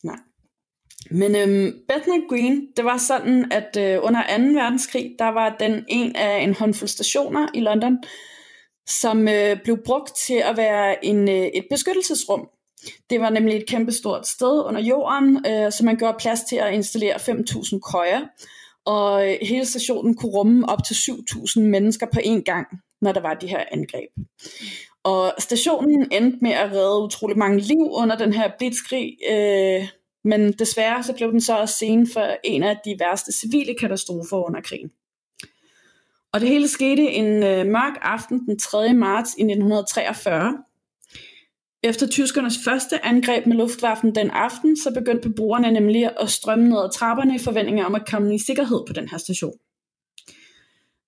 [0.04, 0.19] Nej.
[1.15, 4.43] Men øhm, Bethnal Green, det var sådan, at øh, under 2.
[4.43, 7.97] verdenskrig, der var den en af en håndfuld stationer i London,
[8.88, 12.49] som øh, blev brugt til at være en, øh, et beskyttelsesrum.
[13.10, 16.73] Det var nemlig et kæmpestort sted under jorden, øh, så man gjorde plads til at
[16.73, 18.21] installere 5.000 køjer,
[18.86, 22.67] og øh, hele stationen kunne rumme op til 7.000 mennesker på én gang,
[23.01, 24.10] når der var de her angreb.
[25.04, 29.88] Og stationen endte med at redde utrolig mange liv under den her blitzkrig, øh,
[30.25, 34.47] men desværre så blev den så også scene for en af de værste civile katastrofer
[34.47, 34.91] under krigen.
[36.33, 38.93] Og det hele skete en øh, mørk aften den 3.
[38.93, 40.57] marts i 1943.
[41.83, 46.77] Efter tyskernes første angreb med luftvaffen den aften, så begyndte beboerne nemlig at strømme ned
[46.77, 49.53] ad trapperne i forventning om at komme i sikkerhed på den her station.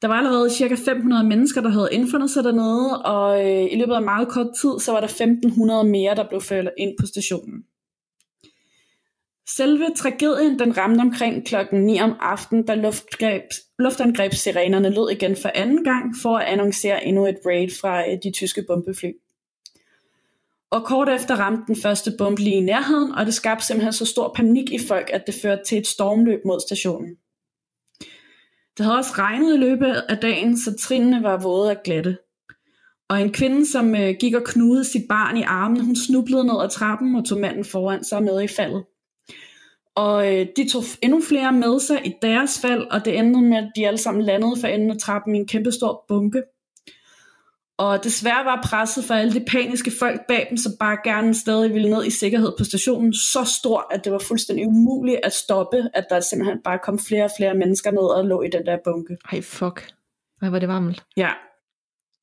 [0.01, 0.75] Der var allerede ca.
[0.75, 4.79] 500 mennesker, der havde indfundet sig dernede, og øh, i løbet af meget kort tid,
[4.79, 7.63] så var der 1500 mere, der blev ført ind på stationen.
[9.55, 12.91] Selve tragedien den ramte omkring klokken 9 om aftenen, da
[13.79, 18.31] luftangrebssirenerne lød igen for anden gang for at annoncere endnu et raid fra øh, de
[18.31, 19.11] tyske bombefly.
[20.71, 24.05] Og kort efter ramte den første bombe lige i nærheden, og det skabte simpelthen så
[24.05, 27.15] stor panik i folk, at det førte til et stormløb mod stationen.
[28.77, 32.17] Det havde også regnet i løbet af dagen, så trinene var våde og glatte.
[33.09, 36.63] Og en kvinde, som øh, gik og knudede sit barn i armen, hun snublede ned
[36.63, 38.83] ad trappen og tog manden foran sig med i faldet.
[39.97, 43.57] Og øh, de tog endnu flere med sig i deres fald, og det endte med,
[43.57, 46.43] at de alle sammen landede for enden af trappen i en kæmpe stor bunke.
[47.77, 51.73] Og desværre var presset for alle de paniske folk bag dem, som bare gerne stadig
[51.73, 55.89] ville ned i sikkerhed på stationen, så stor, at det var fuldstændig umuligt at stoppe,
[55.93, 58.77] at der simpelthen bare kom flere og flere mennesker ned og lå i den der
[58.83, 59.17] bunke.
[59.31, 59.91] Ej, fuck.
[60.39, 61.03] Hvad var det varmt?
[61.17, 61.29] Ja,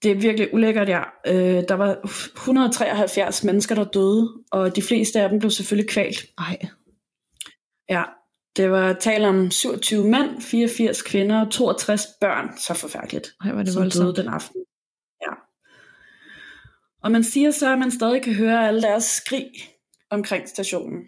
[0.02, 1.02] det er virkelig ulækkert, ja.
[1.26, 6.26] Øh, der var 173 mennesker, der døde, og de fleste af dem blev selvfølgelig kvalt.
[6.38, 6.58] Ej.
[7.88, 8.03] Ja,
[8.57, 12.59] det var tale om 27 mænd, 84 kvinder og 62 børn.
[12.59, 13.29] Så forfærdeligt.
[13.44, 14.05] Ej, var det som voldsomt.
[14.05, 14.64] døde den aften.
[15.23, 15.33] Ja.
[17.03, 19.51] Og man siger så, at man stadig kan høre alle deres skrig
[20.11, 21.03] omkring stationen.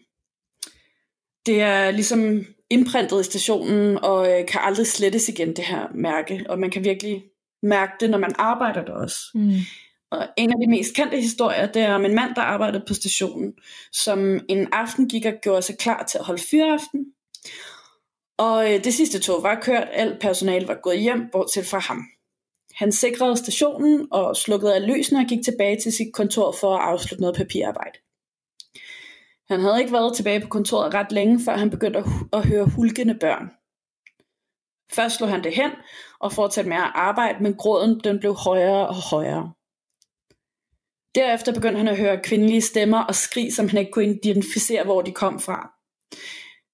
[1.47, 6.47] Det er ligesom imprintet i stationen, og øh, kan aldrig slettes igen, det her mærke.
[6.49, 7.25] Og man kan virkelig
[7.63, 9.19] mærke det, når man arbejder der også.
[9.35, 9.51] Mm.
[10.17, 12.95] Og en af de mest kendte historier, det er om en mand, der arbejdede på
[12.95, 13.53] stationen,
[13.93, 17.07] som en aften gik og gjorde sig klar til at holde fyraften.
[18.39, 22.05] Og øh, det sidste tog var kørt, alt personal var gået hjem, bortset fra ham.
[22.75, 26.83] Han sikrede stationen og slukkede af lysene og gik tilbage til sit kontor for at
[26.83, 27.99] afslutte noget papirarbejde.
[29.49, 32.65] Han havde ikke været tilbage på kontoret ret længe, før han begyndte at, at høre
[32.77, 33.51] hulkende børn.
[34.93, 35.71] Først slog han det hen
[36.21, 39.53] og fortsatte med at arbejde, men gråden den blev højere og højere.
[41.17, 45.03] Derefter begyndte han at høre kvindelige stemmer og skrig, som han ikke kunne identificere, hvor
[45.03, 45.71] de kom fra.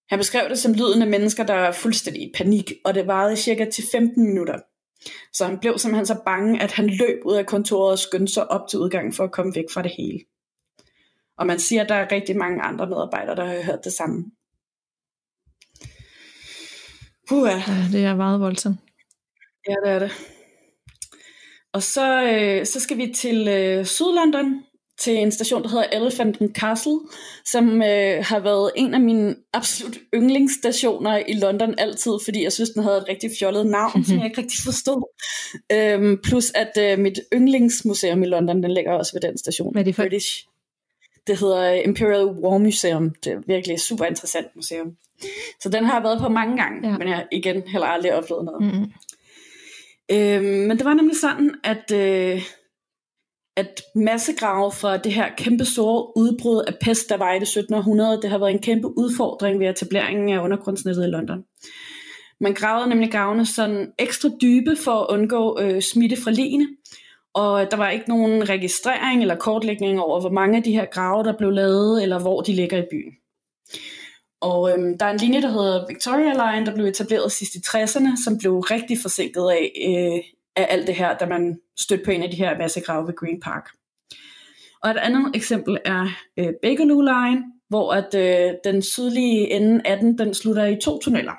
[0.08, 3.36] Han beskrev det som lyden af mennesker, der var fuldstændig i panik, og det varede
[3.36, 4.58] cirka til 15 minutter.
[5.32, 8.50] Så han blev simpelthen så bange, at han løb ud af kontoret og skyndte sig
[8.50, 10.20] op til udgangen for at komme væk fra det hele.
[11.38, 14.24] Og man siger, at der er rigtig mange andre medarbejdere, der har hørt det samme.
[17.28, 18.76] Puh, Ja, det er meget voldsomt.
[19.68, 20.31] Ja, det er det.
[21.72, 24.62] Og så, øh, så skal vi til øh, Sydlondon,
[24.98, 26.98] til en station, der hedder Elephant and Castle,
[27.44, 32.70] som øh, har været en af mine absolut yndlingsstationer i London altid, fordi jeg synes,
[32.70, 35.02] den havde et rigtig fjollet navn, som jeg ikke rigtig forstod.
[35.72, 39.72] Øhm, plus at øh, mit yndlingsmuseum i London, den ligger også ved den station.
[39.72, 40.02] Hvad er det for?
[40.02, 40.46] British.
[41.26, 43.10] Det hedder Imperial War Museum.
[43.24, 44.96] Det er virkelig et super interessant museum.
[45.60, 46.98] Så den har jeg været på mange gange, Ja.
[46.98, 48.74] men jeg igen heller aldrig oplevet noget.
[48.74, 48.92] Mm.
[50.10, 52.42] Øh, men det var nemlig sådan, at, øh,
[53.56, 58.20] at massegrave fra det her kæmpe store udbrud af pest, der var i det 1700,
[58.22, 61.44] det har været en kæmpe udfordring ved etableringen af undergrundsnettet i London.
[62.40, 66.66] Man gravede nemlig gravene sådan ekstra dybe for at undgå øh, smitte fra ligene,
[67.34, 71.24] og der var ikke nogen registrering eller kortlægning over, hvor mange af de her grave,
[71.24, 73.12] der blev lavet, eller hvor de ligger i byen.
[74.42, 77.58] Og øhm, der er en linje, der hedder Victoria Line, der blev etableret sidst i
[77.58, 80.22] 60'erne, som blev rigtig forsinket af, øh,
[80.56, 83.40] af alt det her, da man stødte på en af de her massegrave ved Green
[83.40, 83.68] Park.
[84.82, 89.98] Og et andet eksempel er øh, Bakerloo Line, hvor at øh, den sydlige ende af
[89.98, 91.34] den, den slutter i to tunneller.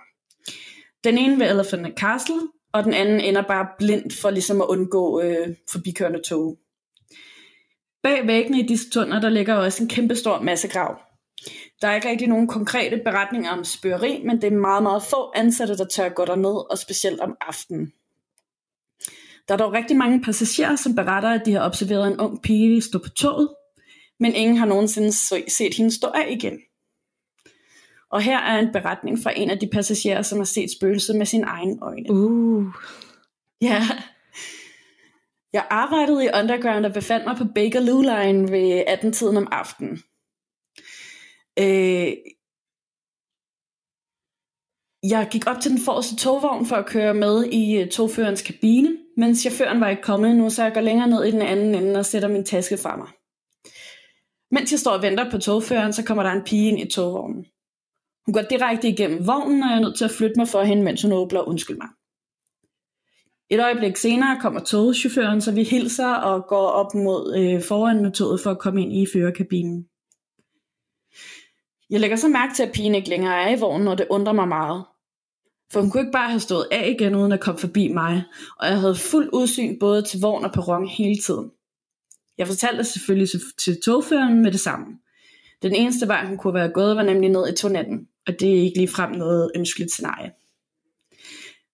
[1.04, 2.42] Den ene ved Elephant and Castle,
[2.74, 6.58] og den anden ender bare blindt for ligesom at undgå øh, forbikørende tog.
[8.04, 11.13] Bag væggene i disse tunneler, der ligger også en kæmpe stor massegrav.
[11.84, 15.32] Der er ikke rigtig nogen konkrete beretninger om spørgeri, men det er meget, meget få
[15.36, 17.94] ansatte, der tør gå derned, og specielt om aftenen.
[19.48, 22.82] Der er dog rigtig mange passagerer, som beretter, at de har observeret en ung pige
[22.82, 23.50] stå på toget,
[24.20, 25.12] men ingen har nogensinde
[25.52, 26.60] set hende stå af igen.
[28.10, 31.26] Og her er en beretning fra en af de passagerer, som har set spøgelset med
[31.26, 32.12] sin egen øjne.
[32.12, 32.66] Uh.
[33.62, 33.88] Ja.
[35.54, 40.04] Jeg arbejdede i Underground og befandt mig på Bakerloo Line ved 18-tiden om aftenen.
[41.60, 42.14] Øh,
[45.04, 48.98] jeg gik op til den forreste togvogn for at køre med i øh, togførerens kabine,
[49.18, 52.00] men chaufføren var ikke kommet endnu, så jeg går længere ned i den anden ende
[52.00, 53.08] og sætter min taske fra mig.
[54.52, 57.46] Mens jeg står og venter på togføreren, så kommer der en pige ind i togvognen.
[58.26, 60.84] Hun går direkte igennem vognen, og jeg er nødt til at flytte mig for hende,
[60.84, 61.88] mens hun åbner undskyld mig.
[63.50, 68.12] Et øjeblik senere kommer togchaufføren, så vi hilser og går op mod øh, foran med
[68.12, 69.88] toget for at komme ind i førerkabinen.
[71.94, 74.34] Jeg lægger så mærke til, at pigen ikke længere er i vognen, og det undrer
[74.34, 74.84] mig meget.
[75.72, 78.24] For hun kunne ikke bare have stået af igen, uden at komme forbi mig,
[78.60, 81.52] og jeg havde fuld udsyn både til vogn og perron hele tiden.
[82.38, 83.30] Jeg fortalte selvfølgelig
[83.64, 84.86] til, togføreren med det samme.
[85.62, 88.62] Den eneste vej, hun kunne være gået, var nemlig ned i tonetten, og det er
[88.64, 90.32] ikke ligefrem noget ønskeligt scenarie.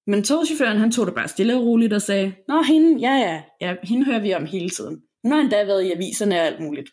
[0.08, 3.42] Men togchaufføren han tog det bare stille og roligt og sagde, Nå, hende, ja ja,
[3.62, 5.02] ja, hende hører vi om hele tiden.
[5.24, 6.90] Hun har endda været i aviserne og alt muligt.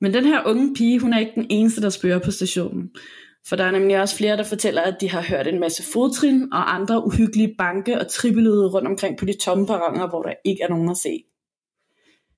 [0.00, 2.90] Men den her unge pige, hun er ikke den eneste, der spørger på stationen.
[3.46, 6.52] For der er nemlig også flere, der fortæller, at de har hørt en masse fodtrin
[6.52, 10.62] og andre uhyggelige banke og trippelyde rundt omkring på de tomme perroner, hvor der ikke
[10.62, 11.24] er nogen at se.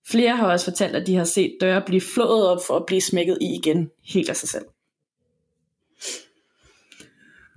[0.09, 3.01] Flere har også fortalt, at de har set døre blive flået op for at blive
[3.01, 4.65] smækket i igen, helt af sig selv.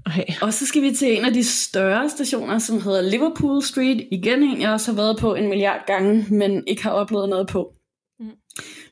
[0.06, 0.26] Okay.
[0.42, 4.08] Og så skal vi til en af de større stationer, som hedder Liverpool Street.
[4.12, 7.48] Igen en, jeg også har været på en milliard gange, men ikke har oplevet noget
[7.48, 7.74] på.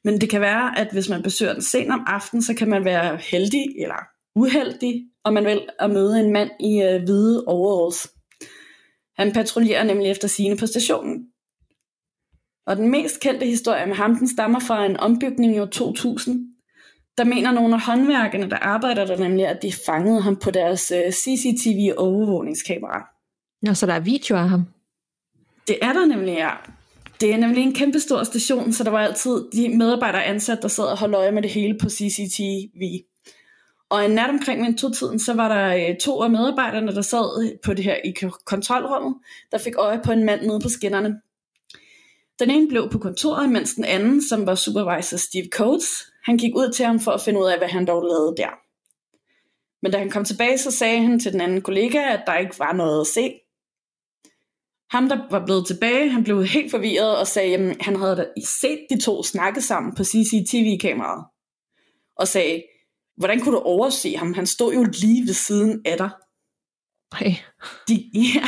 [0.03, 2.85] Men det kan være, at hvis man besøger den sent om aftenen, så kan man
[2.85, 8.11] være heldig eller uheldig, og man vil at møde en mand i øh, hvide overalls.
[9.17, 11.27] Han patruljerer nemlig efter sine på stationen.
[12.67, 16.47] Og den mest kendte historie med ham, den stammer fra en ombygning i år 2000.
[17.17, 20.91] Der mener nogle af håndværkerne, der arbejder der nemlig, at de fangede ham på deres
[20.91, 23.07] øh, CCTV overvågningskamera.
[23.61, 24.65] Nå, så der er video af ham?
[25.67, 26.49] Det er der nemlig, ja.
[27.21, 30.67] Det er nemlig en kæmpe stor station, så der var altid de medarbejdere ansat, der
[30.67, 33.03] sad og holdt øje med det hele på CCTV.
[33.89, 37.59] Og en nat omkring min to-tiden, så var der øh, to af medarbejderne, der sad
[37.63, 38.13] på det her i
[38.45, 39.15] kontrolrummet,
[39.51, 41.21] der fik øje på en mand nede på skinnerne.
[42.39, 46.55] Den ene blev på kontoret, mens den anden, som var supervisor Steve Coates, han gik
[46.55, 48.49] ud til ham for at finde ud af, hvad han dog lavede der.
[49.81, 52.59] Men da han kom tilbage, så sagde han til den anden kollega, at der ikke
[52.59, 53.33] var noget at se.
[54.91, 58.79] Ham, der var blevet tilbage, han blev helt forvirret og sagde, at han havde set
[58.89, 61.25] de to snakke sammen på CCTV-kameraet.
[62.17, 62.63] Og sagde,
[63.17, 64.33] hvordan kunne du overse ham?
[64.33, 66.09] Han stod jo lige ved siden af dig.
[67.15, 67.31] Hey.
[67.87, 68.43] De, ja,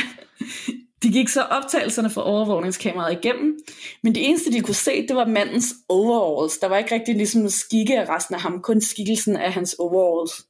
[1.02, 3.58] de gik så optagelserne fra overvågningskameraet igennem,
[4.02, 6.58] men det eneste, de kunne se, det var mandens overalls.
[6.58, 10.46] Der var ikke rigtig ligesom skikke af resten af ham, kun skikkelsen af hans overalls.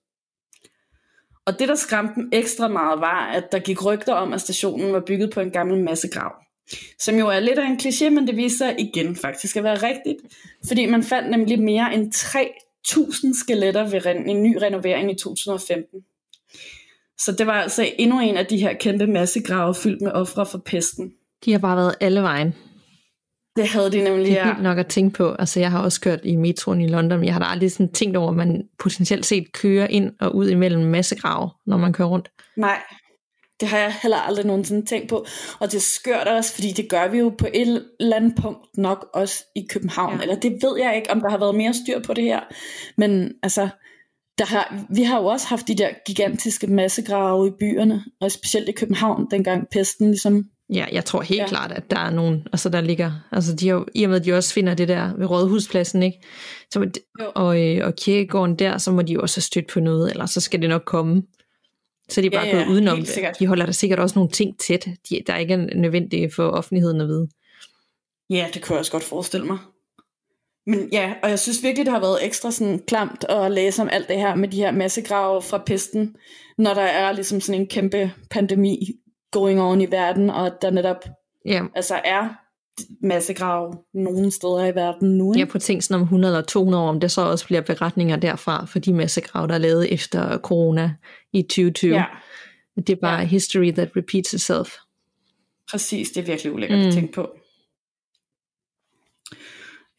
[1.46, 4.92] Og det, der skræmte dem ekstra meget, var, at der gik rygter om, at stationen
[4.92, 6.32] var bygget på en gammel massegrav.
[6.98, 9.74] Som jo er lidt af en kliché, men det viser sig igen faktisk at være
[9.74, 10.18] rigtigt.
[10.66, 16.00] Fordi man fandt nemlig mere end 3.000 skeletter ved en ny renovering i 2015.
[17.18, 20.58] Så det var altså endnu en af de her kæmpe massegrave fyldt med ofre for
[20.58, 21.12] pesten.
[21.44, 22.54] De har bare været alle vejen.
[23.56, 25.34] Det havde de nemlig, Det er helt nok at tænke på.
[25.38, 28.16] Altså, jeg har også kørt i metroen i London, jeg har da aldrig sådan tænkt
[28.16, 32.30] over, at man potentielt set kører ind og ud imellem massegrave, når man kører rundt.
[32.56, 32.82] Nej,
[33.60, 35.26] det har jeg heller aldrig nogensinde tænkt på.
[35.60, 39.06] Og det skørt også, fordi det gør vi jo på et eller andet punkt nok
[39.14, 40.16] også i København.
[40.16, 40.22] Ja.
[40.22, 42.40] Eller det ved jeg ikke, om der har været mere styr på det her.
[42.96, 43.68] Men altså,
[44.38, 48.68] der har, vi har jo også haft de der gigantiske massegrave i byerne, og specielt
[48.68, 51.46] i København, dengang pesten ligesom Ja, jeg tror helt ja.
[51.46, 54.24] klart, at der er nogen, altså der ligger, altså de har, i og med, at
[54.24, 56.20] de også finder det der ved Rådhuspladsen, ikke?
[56.70, 56.90] Så,
[57.34, 60.26] og, øh, og kirkegården der, så må de jo også have stødt på noget, eller
[60.26, 61.22] så skal det nok komme.
[62.08, 63.38] Så de er bare ja, ja, gået udenom det.
[63.38, 67.00] De holder der sikkert også nogle ting tæt, de, der ikke er nødvendige for offentligheden
[67.00, 67.28] at vide.
[68.30, 69.58] Ja, det kunne jeg også godt forestille mig.
[70.66, 73.88] Men ja, og jeg synes virkelig, det har været ekstra sådan klamt at læse om
[73.92, 76.16] alt det her med de her massegrave fra pesten,
[76.58, 78.94] når der er ligesom sådan en kæmpe pandemi
[79.34, 81.04] going on i verden, og der netop
[81.46, 81.62] ja.
[81.74, 82.28] altså er
[83.00, 85.32] massegrave nogle steder i verden nu.
[85.32, 85.40] Ikke?
[85.40, 88.16] Ja, på ting sådan om 100 eller 200 år, om det så også bliver beretninger
[88.16, 90.94] derfra for de massegrave, der er lavet efter corona
[91.32, 91.94] i 2020.
[91.94, 92.04] Ja.
[92.76, 93.26] Det er bare ja.
[93.26, 94.74] history that repeats itself.
[95.70, 96.86] Præcis, det er virkelig ulækkert mm.
[96.86, 97.28] at tænke på.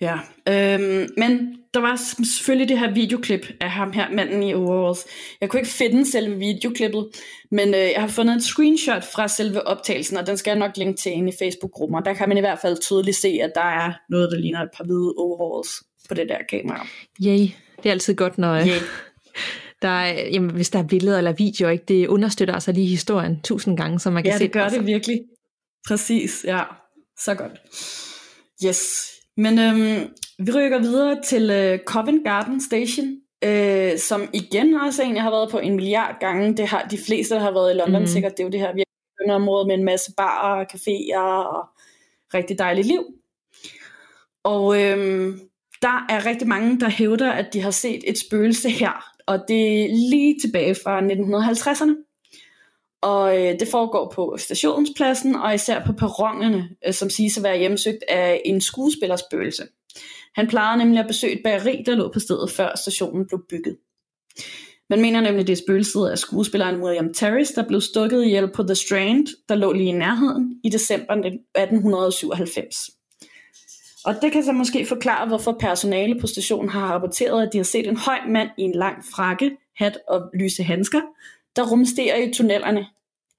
[0.01, 0.19] Ja,
[0.49, 5.05] øhm, men der var selvfølgelig det her videoklip af ham her, manden i overalls.
[5.41, 7.07] Jeg kunne ikke finde selve videoklippet,
[7.51, 10.77] men øh, jeg har fundet en screenshot fra selve optagelsen, og den skal jeg nok
[10.77, 11.95] linke til inde i Facebook-gruppen.
[11.95, 14.61] Og der kan man i hvert fald tydeligt se, at der er noget, der ligner
[14.61, 16.87] et par hvide overalls på det der kamera.
[17.25, 17.39] Yay,
[17.77, 18.67] det er altid godt, når yeah.
[19.81, 23.41] der er, jamen, hvis der er billeder eller videoer, ikke, det understøtter altså lige historien
[23.43, 25.21] tusind gange, så man kan ja, se det gør det, det virkelig.
[25.87, 26.63] Præcis, ja.
[27.19, 27.51] Så godt.
[28.65, 29.11] Yes.
[29.37, 30.09] Men øhm,
[30.39, 35.29] vi rykker videre til øh, Covent Garden Station, øh, som igen også en, jeg har
[35.29, 36.57] været på en milliard gange.
[36.57, 38.07] Det har de fleste, der har været i London mm.
[38.07, 38.31] sikkert.
[38.31, 41.67] Det er jo det her virkelig område med en masse barer og caféer og
[42.33, 43.05] rigtig dejligt liv.
[44.43, 45.39] Og øhm,
[45.81, 49.11] der er rigtig mange, der hævder, at de har set et spøgelse her.
[49.27, 52.05] Og det er lige tilbage fra 1950'erne.
[53.01, 57.57] Og øh, det foregår på stationspladsen, og især på perronerne, øh, som siges at være
[57.57, 59.63] hjemsøgt af en skuespillerspøgelse.
[60.35, 63.77] Han plejede nemlig at besøge et bageri, der lå på stedet før stationen blev bygget.
[64.89, 68.63] Man mener nemlig, det er spøgelset af skuespilleren William Terris, der blev stukket ihjel på
[68.63, 72.75] The Strand, der lå lige i nærheden, i december 1897.
[74.05, 77.63] Og det kan så måske forklare, hvorfor personale på stationen har rapporteret, at de har
[77.63, 81.01] set en høj mand i en lang frakke, hat og lyse handsker,
[81.55, 82.85] der rumsterer i tunnelerne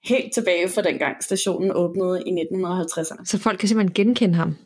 [0.04, 3.24] helt tilbage fra dengang stationen åbnede i 1950'erne.
[3.24, 4.56] Så folk kan simpelthen genkende ham,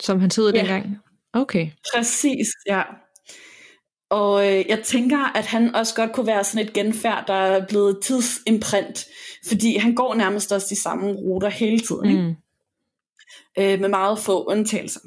[0.00, 0.58] som han så ud ja.
[0.58, 0.98] dengang?
[1.32, 1.70] Okay.
[1.94, 2.82] Præcis, ja.
[4.10, 7.66] Og øh, jeg tænker, at han også godt kunne være sådan et genfærd, der er
[7.66, 9.04] blevet tidsimprint,
[9.48, 12.28] fordi han går nærmest også de samme ruter hele tiden, mm.
[13.56, 13.72] ikke?
[13.74, 15.00] Øh, med meget få undtagelser.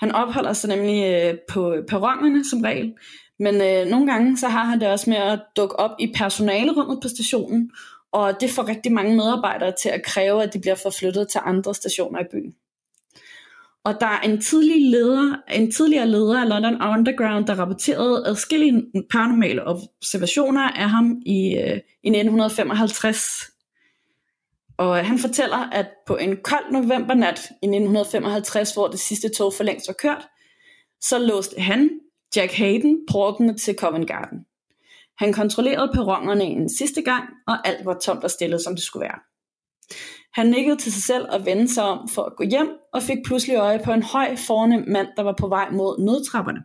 [0.00, 2.94] Han opholder sig nemlig øh, på perronerne som regel,
[3.38, 6.98] men øh, nogle gange så har han det også med at dukke op i personalerummet
[7.02, 7.70] på stationen,
[8.12, 11.74] og det får rigtig mange medarbejdere til at kræve, at de bliver forflyttet til andre
[11.74, 12.54] stationer i byen.
[13.84, 18.84] Og der er en, tidlig leder, en tidligere leder af London Underground, der rapporterede adskillige
[19.10, 23.50] paranormale observationer af ham i, øh, i 1955.
[24.78, 29.54] Og øh, han fortæller, at på en kold novembernat i 1955, hvor det sidste tog
[29.54, 30.28] for længst var kørt,
[31.00, 31.90] så låste han,
[32.36, 34.38] Jack Hayden, portene til Covent Garden.
[35.18, 39.04] Han kontrollerede perronerne en sidste gang, og alt var tomt og stille, som det skulle
[39.04, 39.18] være.
[40.34, 43.18] Han nikkede til sig selv og vendte sig om for at gå hjem, og fik
[43.26, 46.60] pludselig øje på en høj, fornem mand, der var på vej mod nødtrapperne.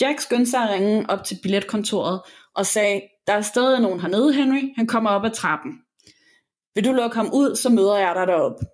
[0.00, 2.20] Jack skyndte sig at ringe op til billetkontoret
[2.54, 4.62] og sagde, der er stadig nogen hernede, Henry.
[4.76, 5.72] Han kommer op ad trappen.
[6.74, 8.66] Vil du lukke ham ud, så møder jeg dig deroppe.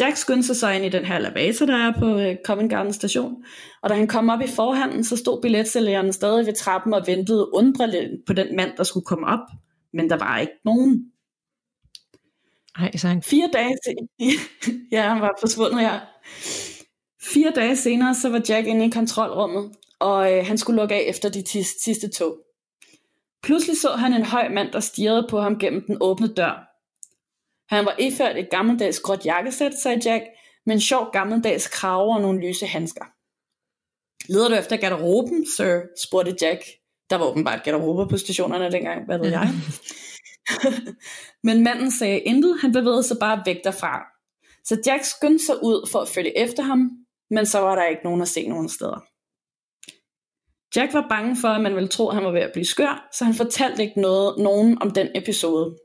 [0.00, 2.92] Jack skyndte sig så ind i den her elevator, der er på øh, Covent Garden
[2.92, 3.44] station,
[3.82, 7.54] og da han kom op i forhanden, så stod billetsælgeren stadig ved trappen og ventede
[7.54, 9.48] undrende på den mand, der skulle komme op,
[9.92, 11.12] men der var ikke nogen.
[12.78, 13.22] Ej, så han...
[13.22, 14.08] Fire dage senere,
[14.92, 16.00] ja, han var forsvundet her.
[17.22, 21.04] Fire dage senere, så var Jack inde i kontrolrummet, og øh, han skulle lukke af
[21.08, 22.38] efter de tis- sidste tog.
[23.42, 26.72] Pludselig så han en høj mand, der stirrede på ham gennem den åbne dør.
[27.74, 30.24] Han var iført et gammeldags gråt jakkesæt, sagde Jack,
[30.66, 33.04] med en sjov gammeldags krave og nogle lyse handsker.
[34.32, 35.80] Leder du efter garderoben, sir?
[36.02, 36.60] spurgte Jack.
[37.10, 39.48] Der var åbenbart garderober på stationerne dengang, hvad ved jeg.
[41.46, 44.02] Men manden sagde intet, han bevægede sig bare væk derfra.
[44.64, 46.90] Så Jack skyndte sig ud for at følge efter ham,
[47.30, 49.04] men så var der ikke nogen at se nogen steder.
[50.76, 53.08] Jack var bange for, at man ville tro, at han var ved at blive skør,
[53.12, 55.76] så han fortalte ikke noget, nogen om den episode.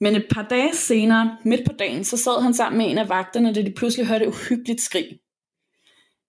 [0.00, 3.08] Men et par dage senere, midt på dagen, så sad han sammen med en af
[3.08, 5.18] vagterne, da de pludselig hørte et uhyggeligt skrig.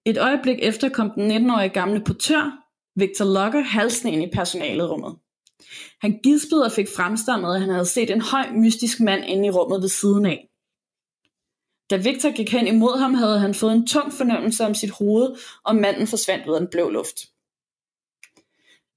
[0.05, 2.51] Et øjeblik efter kom den 19-årige gamle portør,
[2.95, 5.15] Victor Locker, halsen ind i personalerummet.
[6.01, 9.49] Han gispede og fik fremstammet, at han havde set en høj, mystisk mand inde i
[9.49, 10.49] rummet ved siden af.
[11.89, 15.35] Da Victor gik hen imod ham, havde han fået en tung fornemmelse om sit hoved,
[15.65, 17.17] og manden forsvandt ud af den blå luft.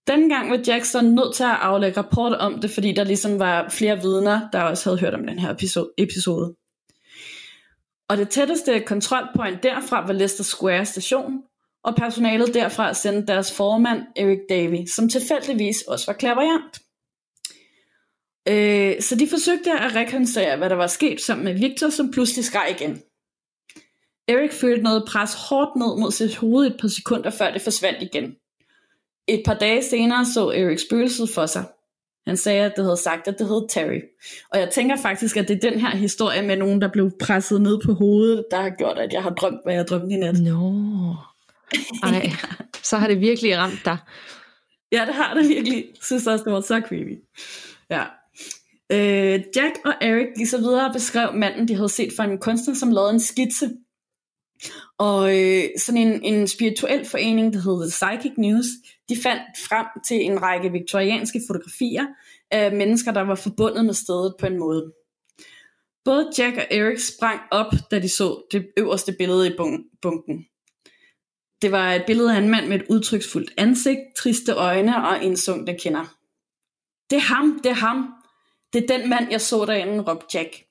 [0.07, 4.01] Dengang var Jackson nødt til at aflægge rapport om det, fordi der ligesom var flere
[4.01, 5.51] vidner, der også havde hørt om den her
[5.99, 6.55] episode.
[8.09, 11.43] Og det tætteste kontrolpoint derfra var Leicester Square station,
[11.85, 16.83] og personalet derfra sendte deres formand, Eric Davy, som tilfældigvis også var klaverjant.
[18.49, 22.45] Øh, så de forsøgte at rekonstruere, hvad der var sket sammen med Victor, som pludselig
[22.45, 23.03] skreg igen.
[24.29, 28.03] Eric følte noget pres hårdt ned mod sit hoved et par sekunder, før det forsvandt
[28.03, 28.35] igen.
[29.29, 31.65] Et par dage senere så Erik spøgelset for sig.
[32.27, 34.01] Han sagde, at det havde sagt, at det hed Terry.
[34.51, 37.63] Og jeg tænker faktisk, at det er den her historie med nogen, der blev presset
[37.63, 40.41] ned på hovedet, der har gjort, at jeg har drømt, hvad jeg drømte i nat.
[40.41, 40.51] Nå.
[40.51, 41.32] No.
[42.03, 42.31] Ej,
[42.83, 43.99] så har det virkelig ramt dig.
[44.93, 45.77] Ja, det har det virkelig.
[45.77, 47.19] Jeg synes også, det var så creepy.
[47.91, 48.05] Ja.
[48.93, 52.39] Øh, Jack og Eric gik så videre og beskrev manden, de havde set fra en
[52.39, 53.71] kunstner, som lavede en skitse.
[54.99, 58.67] Og øh, sådan en, en spirituel forening, der hedder Psychic News,
[59.09, 62.07] de fandt frem til en række viktorianske fotografier
[62.51, 64.93] af mennesker, der var forbundet med stedet på en måde.
[66.05, 69.57] Både Jack og Eric sprang op, da de så det øverste billede i
[70.03, 70.47] bunken.
[71.63, 75.37] Det var et billede af en mand med et udtryksfuldt ansigt, triste øjne og en
[75.37, 76.17] der kender.
[77.11, 78.15] Det er ham, det er ham.
[78.73, 80.65] Det er den mand, jeg så derinde, råbte Jack.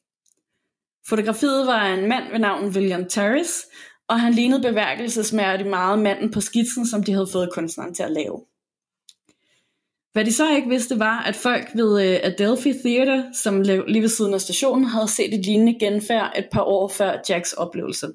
[1.08, 3.68] Fotografiet var en mand ved navn William Terrace,
[4.08, 8.12] og han lignede beværkelsesmærdigt meget manden på skitsen, som de havde fået kunstneren til at
[8.12, 8.46] lave.
[10.14, 14.10] Hvad de så ikke vidste var, at folk ved øh, Adelphi Theater, som lige ved
[14.10, 18.08] siden af stationen, havde set et lignende genfærd et par år før Jacks oplevelse.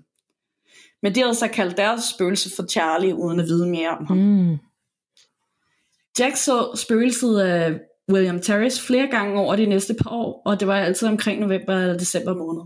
[1.03, 4.17] Men de havde så kaldt deres spøgelse for Charlie, uden at vide mere om ham.
[4.17, 4.59] Mm.
[6.19, 7.81] Jack så spøgelset af
[8.13, 11.75] William Terrace flere gange over de næste par år, og det var altid omkring november
[11.75, 12.63] eller december måned.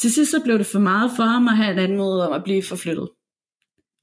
[0.00, 2.44] Til sidst så blev det for meget for ham at have en anmodning om at
[2.44, 3.08] blive forflyttet.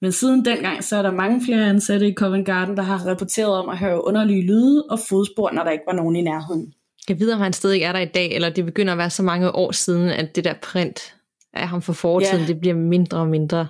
[0.02, 3.54] Men siden dengang, så er der mange flere ansatte i Covent Garden, der har rapporteret
[3.54, 6.74] om at høre underlige lyde og fodspor, når der ikke var nogen i nærheden.
[7.10, 9.24] Jeg ved, om han stadig er der i dag, eller det begynder at være så
[9.24, 11.16] mange år siden, at det der print
[11.54, 12.48] af ham for fortiden, ja.
[12.48, 13.68] det bliver mindre og mindre.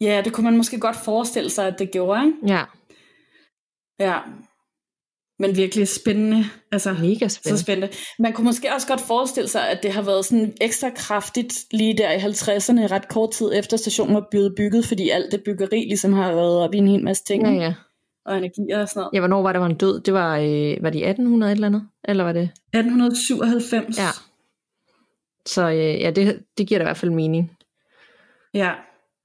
[0.00, 2.54] Ja, det kunne man måske godt forestille sig, at det gjorde, ikke?
[2.54, 2.64] Ja.
[4.00, 4.18] Ja,
[5.38, 6.44] men virkelig spændende.
[6.72, 7.58] Altså, Mega spændende.
[7.58, 7.88] Så spændende.
[8.18, 11.96] Man kunne måske også godt forestille sig, at det har været sådan ekstra kraftigt lige
[11.96, 15.80] der i 50'erne, ret kort tid efter stationen var blevet bygget, fordi alt det byggeri
[15.80, 17.42] ligesom har været op i en hel masse ting.
[17.42, 17.74] Ja, ja.
[18.26, 19.10] Og energier og sådan noget.
[19.14, 20.00] Ja, hvornår var det, var en død?
[20.00, 21.88] Det var, øh, var det 1800 et eller andet?
[22.04, 22.50] Eller var det?
[22.74, 23.98] 1897.
[23.98, 24.08] Ja.
[25.46, 27.52] Så øh, ja, det, det giver da i hvert fald mening.
[28.54, 28.72] Ja.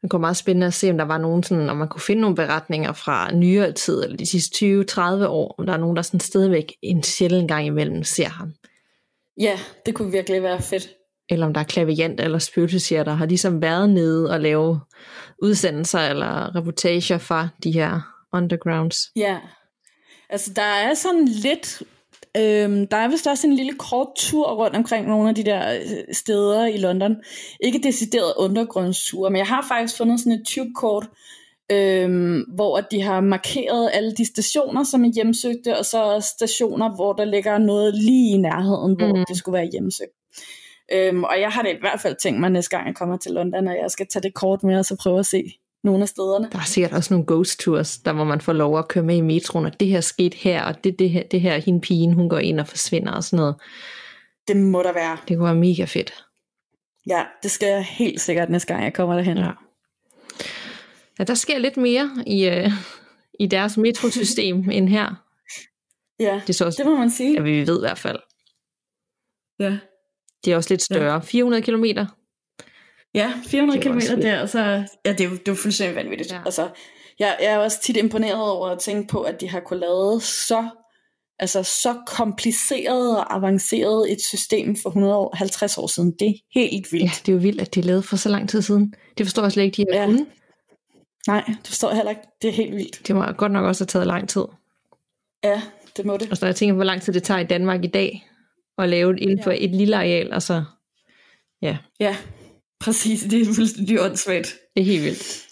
[0.02, 2.22] Det kunne meget spændende at se, om der var nogen sådan, om man kunne finde
[2.22, 6.02] nogle beretninger fra nyere tid, eller de sidste 20-30 år, om der er nogen, der
[6.02, 8.54] sådan stadigvæk en sjældent gang imellem ser ham.
[9.40, 10.90] Ja, det kunne virkelig være fedt.
[11.30, 14.80] Eller om der er klaviant eller spøgelsesier, der har ligesom været nede og lave
[15.42, 18.02] udsendelser eller reportager fra de her
[18.34, 18.98] undergrounds.
[19.16, 19.38] Ja,
[20.30, 21.84] altså der er sådan lidt
[22.38, 25.74] Øhm, der er vist også en lille kort tur rundt omkring nogle af de der
[25.74, 27.16] øh, steder i London.
[27.60, 31.10] Ikke decideret undergrundsture, men jeg har faktisk fundet sådan et tube-kort,
[31.72, 37.14] øhm, hvor de har markeret alle de stationer, som er hjemsøgte, og så stationer, hvor
[37.14, 39.26] der ligger noget lige i nærheden, hvor mm.
[39.28, 40.12] det skulle være hjemsøgt.
[40.94, 43.32] Øhm, og jeg har det i hvert fald tænkt mig næste gang, jeg kommer til
[43.32, 45.44] London, at jeg skal tage det kort med, og så prøve at se
[45.84, 46.50] nogle af stederne.
[46.52, 49.16] Der er sikkert også nogle ghost tours, der hvor man får lov at køre med
[49.16, 52.14] i metroen, og det her skete her, og det, det, her, det her, hende pigen,
[52.14, 53.56] hun går ind og forsvinder og sådan noget.
[54.48, 55.18] Det må der være.
[55.28, 56.26] Det kunne være mega fedt.
[57.08, 59.38] Ja, det skal jeg helt sikkert næste gang, jeg kommer derhen.
[59.38, 59.52] Ja.
[61.20, 62.72] Ja, der sker lidt mere i, øh,
[63.40, 65.24] i deres metrosystem end her.
[66.20, 67.34] Ja, det, så også, det må man sige.
[67.34, 68.20] Ja, vi ved i hvert fald.
[69.60, 69.78] Ja.
[70.46, 71.14] Det er også lidt større.
[71.14, 71.20] Ja.
[71.20, 72.06] 400 kilometer
[73.14, 74.60] Ja, 400 km der, så
[75.06, 76.32] ja, det er jo, det er jo fuldstændig vanvittigt.
[76.32, 76.42] Ja.
[76.46, 76.70] Altså,
[77.20, 80.22] jeg, jeg er også tit imponeret over at tænke på, at de har kunnet lave
[80.22, 80.70] så,
[81.40, 86.12] altså, så kompliceret og avanceret et system for 150 år siden.
[86.20, 87.04] Det er helt vildt.
[87.04, 88.94] Ja, det er jo vildt, at de lavede for så lang tid siden.
[89.18, 90.06] Det forstår jeg slet ikke, de har ja.
[90.06, 90.28] kunnet.
[91.28, 92.22] Nej, det forstår jeg heller ikke.
[92.42, 93.08] Det er helt vildt.
[93.08, 94.46] Det må godt nok også have taget lang tid.
[95.44, 95.62] Ja,
[95.98, 96.32] det må det.
[96.32, 98.28] Og så jeg tænker, hvor lang tid det tager i Danmark i dag
[98.78, 99.58] at lave det inden for ja.
[99.60, 100.64] et lille areal, altså
[101.62, 101.78] ja.
[102.00, 102.18] Ja,
[102.82, 104.56] Præcis, det er fuldstændig åndssvagt.
[104.76, 105.48] Det er helt vildt.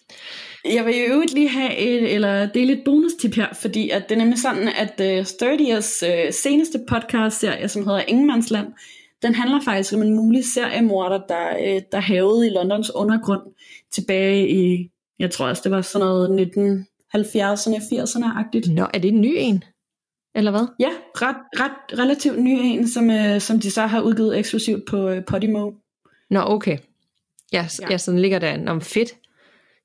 [0.66, 4.16] Jeg vil jo øvrigt lige have et, eller dele et bonustip her, fordi at det
[4.16, 8.68] er nemlig sådan, at uh, Sturdiers uh, seneste podcast-serie, som hedder Ingemandsland,
[9.22, 13.42] den handler faktisk om en mulig seriemorder, der, uh, der havede i Londons undergrund
[13.92, 16.52] tilbage i, jeg tror også, det var sådan noget
[17.16, 18.74] 1970'erne, 80'erne-agtigt.
[18.74, 19.64] Nå, er det en ny en?
[20.36, 20.68] Eller hvad?
[20.80, 25.10] Ja, ret, ret relativt ny en, som, uh, som de så har udgivet eksklusivt på
[25.10, 25.72] uh, Podimo.
[26.30, 26.78] Nå, okay.
[27.54, 27.88] Ja, ja.
[27.90, 29.14] ja sådan ligger der om fedt.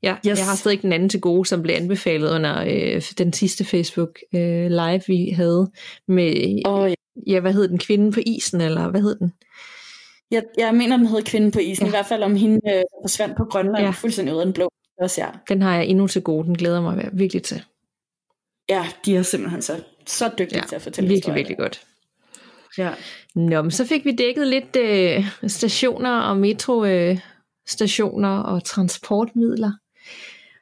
[0.02, 0.38] Ja, yes.
[0.38, 4.18] Jeg har stadig den anden til gode, som blev anbefalet under øh, den sidste Facebook
[4.34, 5.70] øh, live, vi havde
[6.08, 6.94] med, oh, ja.
[7.26, 9.32] ja, hvad hed den, Kvinden på isen, eller hvad hed den?
[10.30, 11.88] Jeg, jeg mener, den hed Kvinden på isen, ja.
[11.88, 13.90] i hvert fald om hende øh, forsvandt på Grønland, ja.
[13.90, 14.68] fuldstændig ud af den blå.
[15.00, 15.28] Også, ja.
[15.48, 17.62] Den har jeg endnu til gode, den glæder mig virkelig til.
[18.68, 21.36] Ja, de er simpelthen så, så dygtige ja, til at fortælle virkelig, historier.
[21.36, 21.82] virkelig godt.
[22.78, 22.90] Ja.
[23.34, 27.18] Nå, men så fik vi dækket lidt øh, stationer og metro øh,
[27.66, 29.72] stationer og transportmidler.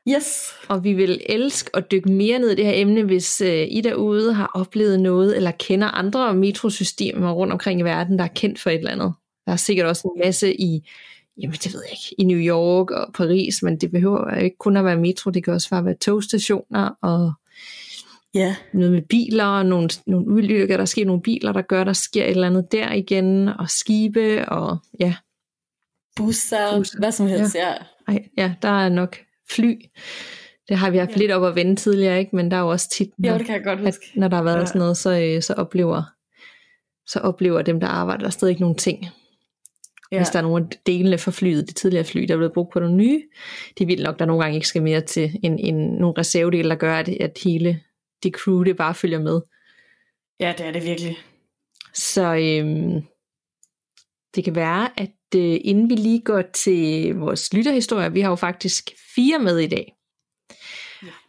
[0.09, 0.53] Yes.
[0.69, 3.81] Og vi vil elske at dykke mere ned i det her emne, hvis øh, I
[3.81, 8.61] derude har oplevet noget, eller kender andre metrosystemer rundt omkring i verden, der er kendt
[8.61, 9.13] for et eller andet.
[9.47, 10.89] Der er sikkert også en masse i,
[11.43, 14.77] jamen det ved jeg ikke, i New York og Paris, men det behøver ikke kun
[14.77, 17.33] at være metro, det kan også bare være togstationer og
[18.35, 18.57] ja.
[18.73, 22.25] noget med biler, og nogle, nogle ulykker, der sker nogle biler, der gør, der sker
[22.25, 25.15] et eller andet der igen, og skibe, og ja,
[26.17, 26.99] busser, busser.
[26.99, 27.69] hvad som helst, ja.
[27.69, 27.75] ja.
[28.09, 29.17] Ej, ja, der er nok
[29.51, 29.75] fly.
[30.69, 31.17] Det har vi haft ja.
[31.17, 32.37] lidt op at vende tidligere, ikke?
[32.37, 34.07] men der er jo også tit, når, jo, det kan jeg godt huske.
[34.13, 34.67] At, når der har været ja.
[34.67, 36.03] sådan noget, så, øh, så, oplever,
[37.07, 39.07] så oplever dem, der arbejder, der stadig ikke nogen ting.
[40.13, 40.19] Ja.
[40.19, 42.73] Hvis der er nogle af delene for flyet, det tidligere fly, der er blevet brugt
[42.73, 43.23] på nogle nye,
[43.79, 46.75] det vil nok, der nogle gange ikke skal mere til en, en, nogle reservedele, der
[46.75, 47.81] gør, at, at hele
[48.23, 49.41] det crew, det bare følger med.
[50.41, 51.17] Ja, det er det virkelig.
[51.95, 53.03] Så øhm,
[54.35, 58.37] det kan være, at øh, inden vi lige går til vores lytterhistorie, vi har jo
[58.37, 59.95] faktisk fire med i dag,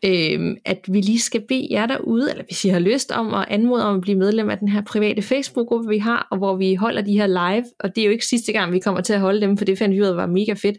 [0.04, 0.34] ja.
[0.34, 3.46] øhm, at vi lige skal bede jer derude, eller hvis I har lyst om at
[3.50, 6.76] anmode om at blive medlem af den her private Facebook-gruppe, vi har, og hvor vi
[6.76, 9.20] holder de her live, og det er jo ikke sidste gang, vi kommer til at
[9.20, 10.78] holde dem, for det fandt vi ud af var mega fedt.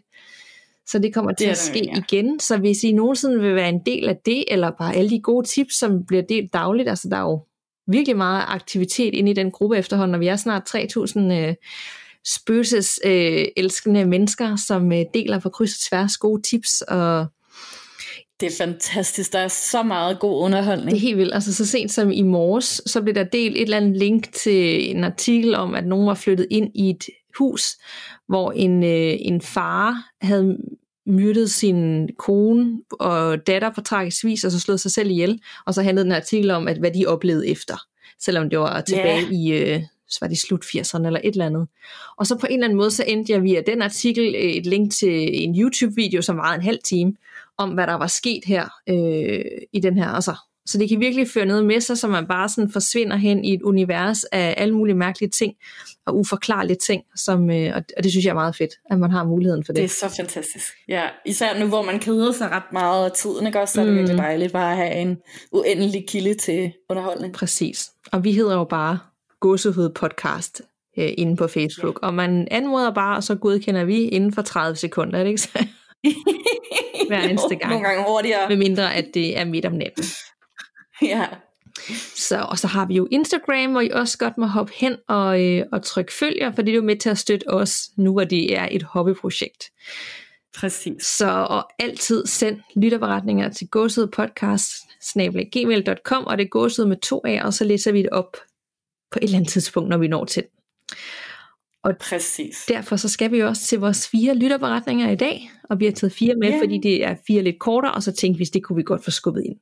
[0.87, 1.97] Så det kommer til det at ske ja.
[1.97, 2.39] igen.
[2.39, 5.47] Så hvis I nogensinde vil være en del af det, eller bare alle de gode
[5.47, 7.39] tips, som bliver delt dagligt, altså der er jo
[7.87, 11.53] virkelig meget aktivitet inde i den gruppe efterhånden, og vi er snart 3.000 øh,
[12.25, 17.25] spøgelses øh, elskende mennesker, som øh, deler på kryds og tværs gode tips og
[18.39, 19.33] det er fantastisk.
[19.33, 20.91] Der er så meget god underholdning.
[20.91, 21.33] Det er helt vildt.
[21.33, 24.91] Altså så sent som i morges, så blev der delt et eller andet link til
[24.95, 27.05] en artikel om, at nogen var flyttet ind i et
[27.37, 27.63] hus,
[28.27, 30.57] hvor en, øh, en far havde
[31.05, 35.39] myrdet sin kone og datter på tragisk vis, og så slået sig selv ihjel.
[35.65, 37.77] Og så handlede den artikel om, at hvad de oplevede efter.
[38.19, 39.31] Selvom det var tilbage yeah.
[39.33, 41.67] i, øh, så var det slut 80'erne eller et eller andet.
[42.17, 44.65] Og så på en eller anden måde, så endte jeg via den artikel øh, et
[44.65, 47.13] link til en YouTube-video, som var en halv time,
[47.57, 50.07] om hvad der var sket her øh, i den her.
[50.07, 50.35] Altså,
[50.67, 53.53] så det kan virkelig føre noget med sig, så man bare sådan forsvinder hen i
[53.53, 55.53] et univers af alle mulige mærkelige ting
[56.05, 59.23] og uforklarlige ting, som, øh, og det synes jeg er meget fedt, at man har
[59.23, 59.77] muligheden for det.
[59.77, 60.73] Det er så fantastisk.
[60.87, 63.59] Ja, især nu, hvor man keder sig ret meget af tiden, ikke?
[63.59, 63.99] Også, så er det mm.
[63.99, 65.17] virkelig dejligt bare at have en
[65.51, 67.33] uendelig kilde til underholdning.
[67.33, 67.91] Præcis.
[68.11, 68.99] Og vi hedder jo bare
[69.45, 70.61] Gåsehud Podcast
[70.97, 72.07] øh, inde på Facebook, ja.
[72.07, 75.41] og man anmoder bare, og så godkender vi inden for 30 sekunder, er det ikke
[75.41, 75.65] så?
[77.07, 77.71] Hver eneste gang.
[77.71, 78.49] Nogle gange hurtigere.
[78.49, 80.03] Med mindre, at det er midt om natten.
[81.01, 81.27] ja.
[82.15, 85.43] Så, og så har vi jo Instagram, hvor I også godt må hoppe hen og,
[85.43, 88.23] øh, og trykke følger, for det er jo med til at støtte os, nu hvor
[88.23, 89.71] det er et hobbyprojekt.
[90.57, 91.05] Præcis.
[91.05, 93.67] Så og altid send lytterberetninger til
[95.51, 98.37] gmail.com, og det er gåsød med to af, og så læser vi det op
[99.15, 100.43] på et eller andet tidspunkt, når vi når til.
[101.83, 102.65] Og Præcis.
[102.67, 105.91] derfor så skal vi jo også til vores fire lytterberetninger i dag, og vi har
[105.91, 106.59] taget fire med, yeah.
[106.59, 109.11] fordi det er fire lidt kortere, og så tænkte vi, det kunne vi godt få
[109.11, 109.55] skubbet ind.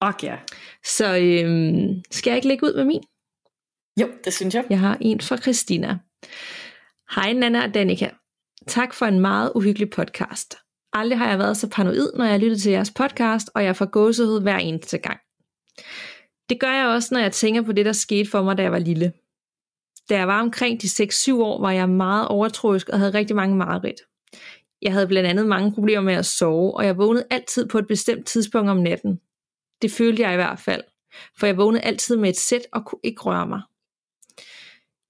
[0.00, 0.38] Okay.
[0.84, 3.02] Så øhm, skal jeg ikke lægge ud med min?
[4.00, 4.64] Jo, det synes jeg.
[4.70, 5.98] Jeg har en fra Christina.
[7.14, 8.08] Hej Nana og Danika.
[8.66, 10.56] Tak for en meget uhyggelig podcast.
[10.92, 13.86] Aldrig har jeg været så paranoid, når jeg lytter til jeres podcast, og jeg får
[13.86, 15.20] gåsehud hver eneste gang.
[16.48, 18.72] Det gør jeg også, når jeg tænker på det, der skete for mig, da jeg
[18.72, 19.12] var lille.
[20.08, 23.56] Da jeg var omkring de 6-7 år, var jeg meget overtroisk og havde rigtig mange
[23.56, 24.00] mareridt.
[24.82, 27.86] Jeg havde blandt andet mange problemer med at sove, og jeg vågnede altid på et
[27.86, 29.20] bestemt tidspunkt om natten.
[29.82, 30.82] Det følte jeg i hvert fald,
[31.38, 33.60] for jeg vågnede altid med et sæt og kunne ikke røre mig.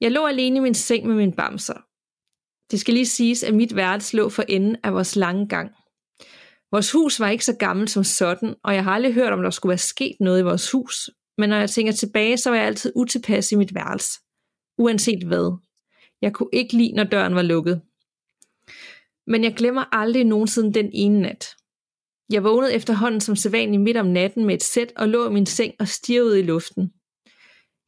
[0.01, 1.81] Jeg lå alene i min seng med min bamser.
[2.71, 5.71] Det skal lige siges, at mit værelse lå for enden af vores lange gang.
[6.71, 9.51] Vores hus var ikke så gammelt som sådan, og jeg har aldrig hørt, om der
[9.51, 11.11] skulle være sket noget i vores hus.
[11.39, 14.21] Men når jeg tænker tilbage, så var jeg altid utilpas i mit værelse.
[14.79, 15.59] Uanset hvad.
[16.23, 17.83] Jeg kunne ikke lide, når døren var lukket.
[19.27, 21.47] Men jeg glemmer aldrig nogensinde den ene nat.
[22.31, 25.47] Jeg vågnede efterhånden som sædvanligt midt om natten med et sæt og lå i min
[25.47, 26.93] seng og stirrede i luften.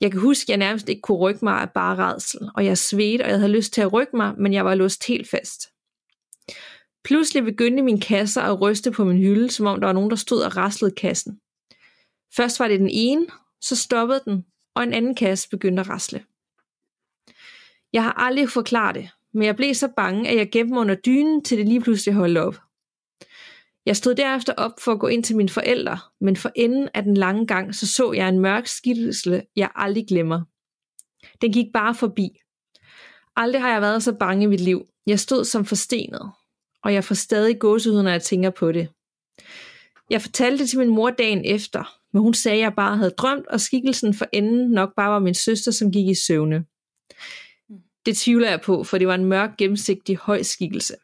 [0.00, 2.78] Jeg kan huske, at jeg nærmest ikke kunne rykke mig af bare redsel, og jeg
[2.78, 5.60] svedte, og jeg havde lyst til at rykke mig, men jeg var låst helt fast.
[7.04, 10.16] Pludselig begyndte min kasser at ryste på min hylde, som om der var nogen, der
[10.16, 11.40] stod og raslede kassen.
[12.36, 13.26] Først var det den ene,
[13.60, 16.24] så stoppede den, og en anden kasse begyndte at rasle.
[17.92, 20.94] Jeg har aldrig forklaret det, men jeg blev så bange, at jeg gemte mig under
[20.94, 22.60] dynen, til det lige pludselig holdt op.
[23.86, 27.02] Jeg stod derefter op for at gå ind til mine forældre, men for enden af
[27.02, 30.42] den lange gang, så så jeg en mørk skikkelse, jeg aldrig glemmer.
[31.40, 32.30] Den gik bare forbi.
[33.36, 34.86] Aldrig har jeg været så bange i mit liv.
[35.06, 36.30] Jeg stod som forstenet,
[36.82, 38.88] og jeg får stadig gåsehud, når jeg tænker på det.
[40.10, 43.10] Jeg fortalte det til min mor dagen efter, men hun sagde, at jeg bare havde
[43.10, 46.64] drømt, og skikkelsen for enden nok bare var min søster, som gik i søvne.
[48.06, 50.94] Det tvivler jeg på, for det var en mørk, gennemsigtig, høj skikkelse.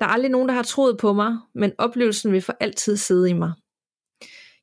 [0.00, 3.30] Der er aldrig nogen, der har troet på mig, men oplevelsen vil for altid sidde
[3.30, 3.52] i mig.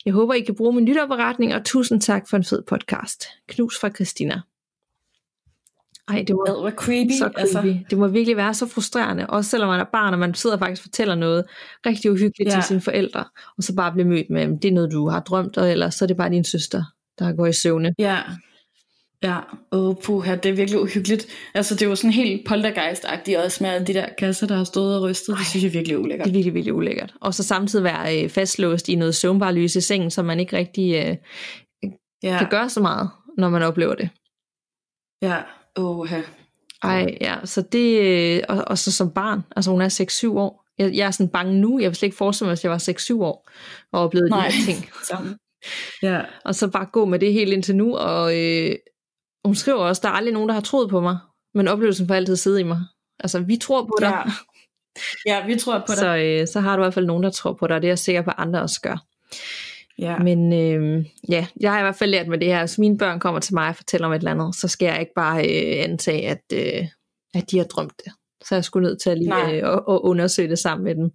[0.05, 3.25] Jeg håber, I kan bruge min nytårberetning, og tusind tak for en fed podcast.
[3.47, 4.41] Knus fra Christina.
[6.07, 7.11] Ej, det var, det var creepy.
[7.11, 7.53] Så altså.
[7.53, 7.67] creepy.
[7.67, 7.85] Altså.
[7.89, 10.59] Det må virkelig være så frustrerende, også selvom man er barn, og man sidder og
[10.59, 11.45] faktisk fortæller noget
[11.85, 12.55] rigtig uhyggeligt ja.
[12.55, 13.25] til sine forældre,
[13.57, 16.07] og så bare bliver mødt med, det er noget, du har drømt, eller så er
[16.07, 16.83] det bare din søster,
[17.19, 17.93] der går i søvne.
[17.99, 18.19] Ja.
[19.23, 19.39] Ja,
[19.71, 21.27] åh puha, det er virkelig uhyggeligt.
[21.53, 24.97] Altså det jo sådan helt poltergeist-agtigt også med alle de der kasser, der har stået
[24.97, 25.33] og rystet.
[25.33, 26.25] Ej, det synes jeg virkelig er ulækkert.
[26.25, 27.13] Det er virkelig, virkelig ulækkert.
[27.21, 30.57] Og så samtidig være øh, fastlåst i noget søvnbar lys i sengen, så man ikke
[30.57, 31.15] rigtig øh,
[32.23, 32.37] ja.
[32.37, 34.09] kan gøre så meget, når man oplever det.
[35.21, 35.37] Ja,
[35.77, 36.11] åh
[36.83, 40.65] Ej, ja, så det, øh, og, og så som barn, altså hun er 6-7 år,
[40.77, 43.21] jeg, jeg er sådan bange nu, jeg vil slet ikke forestille mig, hvis jeg var
[43.21, 43.49] 6-7 år,
[43.91, 44.47] og oplevede Nej.
[44.47, 44.75] de her
[45.07, 45.37] ting.
[46.03, 46.21] Ja.
[46.45, 48.75] Og så bare gå med det helt indtil nu, og øh,
[49.45, 51.17] hun skriver også, der er aldrig nogen, der har troet på mig,
[51.53, 52.79] men oplevelsen får altid sidde i mig.
[53.19, 54.07] Altså, vi tror på dig.
[54.07, 54.31] Ja,
[55.25, 55.97] ja vi tror på dig.
[55.97, 57.87] Så, øh, så har du i hvert fald nogen, der tror på dig, og det
[57.87, 58.97] er jeg sikker på, at andre også gør.
[60.01, 60.17] Ja.
[60.17, 63.19] Men øh, ja, jeg har i hvert fald lært med det her, hvis mine børn
[63.19, 65.83] kommer til mig og fortæller om et eller andet, så skal jeg ikke bare øh,
[65.83, 66.87] antage, at, øh,
[67.33, 68.13] at de har drømt det.
[68.43, 71.11] Så jeg skulle nødt til at lige øh, at, at undersøge det sammen med dem.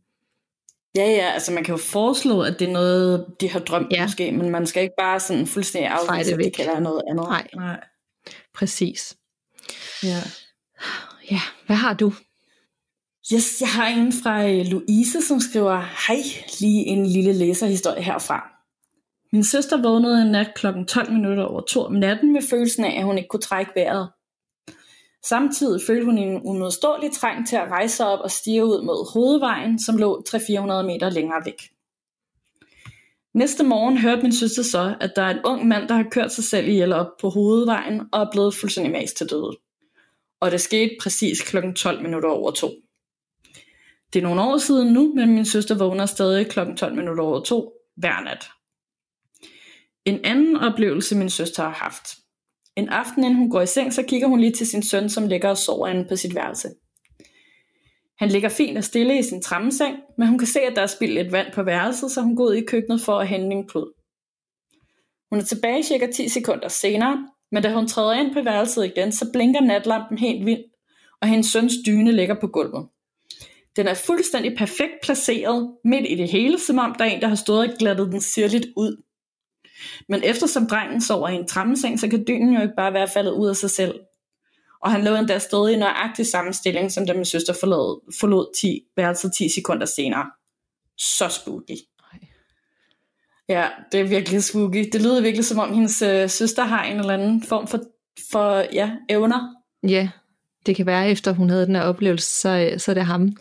[0.97, 4.03] Ja, ja, altså man kan jo foreslå, at det er noget, de har drømt ja.
[4.03, 7.28] måske, men man skal ikke bare sådan fuldstændig afvise, at det kan være noget andet.
[7.28, 7.80] Nej, Nej.
[8.55, 9.16] præcis.
[10.03, 10.18] Ja.
[11.30, 12.12] Ja, hvad har du?
[13.34, 16.22] Yes, jeg har en fra øh, Louise, som skriver, hej,
[16.61, 18.55] lige en lille læserhistorie herfra.
[19.37, 20.66] Min søster vågnede en nat kl.
[20.89, 24.11] 12 minutter over to om natten med følelsen af, at hun ikke kunne trække vejret.
[25.24, 29.78] Samtidig følte hun en umodståelig trang til at rejse op og stige ud mod hovedvejen,
[29.78, 30.39] som lå 300-400
[30.82, 31.62] meter længere væk.
[33.34, 36.32] Næste morgen hørte min søster så, at der er en ung mand, der har kørt
[36.32, 39.57] sig selv ihjel op på hovedvejen og er blevet fuldstændig mas til døde.
[40.41, 41.57] Og det skete præcis kl.
[41.76, 42.70] 12 minutter over to.
[44.12, 46.61] Det er nogle år siden nu, men min søster vågner stadig kl.
[46.76, 48.51] 12 minutter over to hver nat.
[50.07, 52.16] En anden oplevelse, min søster har haft.
[52.76, 55.26] En aften, inden hun går i seng, så kigger hun lige til sin søn, som
[55.26, 56.68] ligger og sover inde på sit værelse.
[58.18, 60.86] Han ligger fint og stille i sin trammeseng, men hun kan se, at der er
[60.86, 63.68] spildt lidt vand på værelset, så hun går ud i køkkenet for at hente en
[63.68, 63.92] klud.
[65.30, 69.12] Hun er tilbage cirka 10 sekunder senere, men da hun træder ind på værelset igen,
[69.12, 70.66] så blinker natlampen helt vildt,
[71.22, 72.88] og hendes søns dyne ligger på gulvet.
[73.76, 77.28] Den er fuldstændig perfekt placeret midt i det hele, som om der er en, der
[77.28, 79.02] har stået og glattet den sirligt ud.
[80.09, 83.33] Men eftersom drengen sover i en trammeseng, så kan dynen jo ikke bare være faldet
[83.33, 83.95] ud af sig selv.
[84.81, 88.61] Og han lå endda stadig i nøjagtig samme stilling, som da min søster forlod, forlod
[88.61, 90.31] 10, værelset 10 sekunder senere.
[90.97, 91.77] Så spooky.
[93.49, 94.89] Ja, det er virkelig spooky.
[94.93, 97.81] Det lyder virkelig som om hendes øh, søster har en eller anden form for,
[98.31, 99.55] for ja, evner.
[99.89, 100.09] Ja,
[100.66, 103.37] det kan være efter hun havde den her oplevelse, så, så er det ham,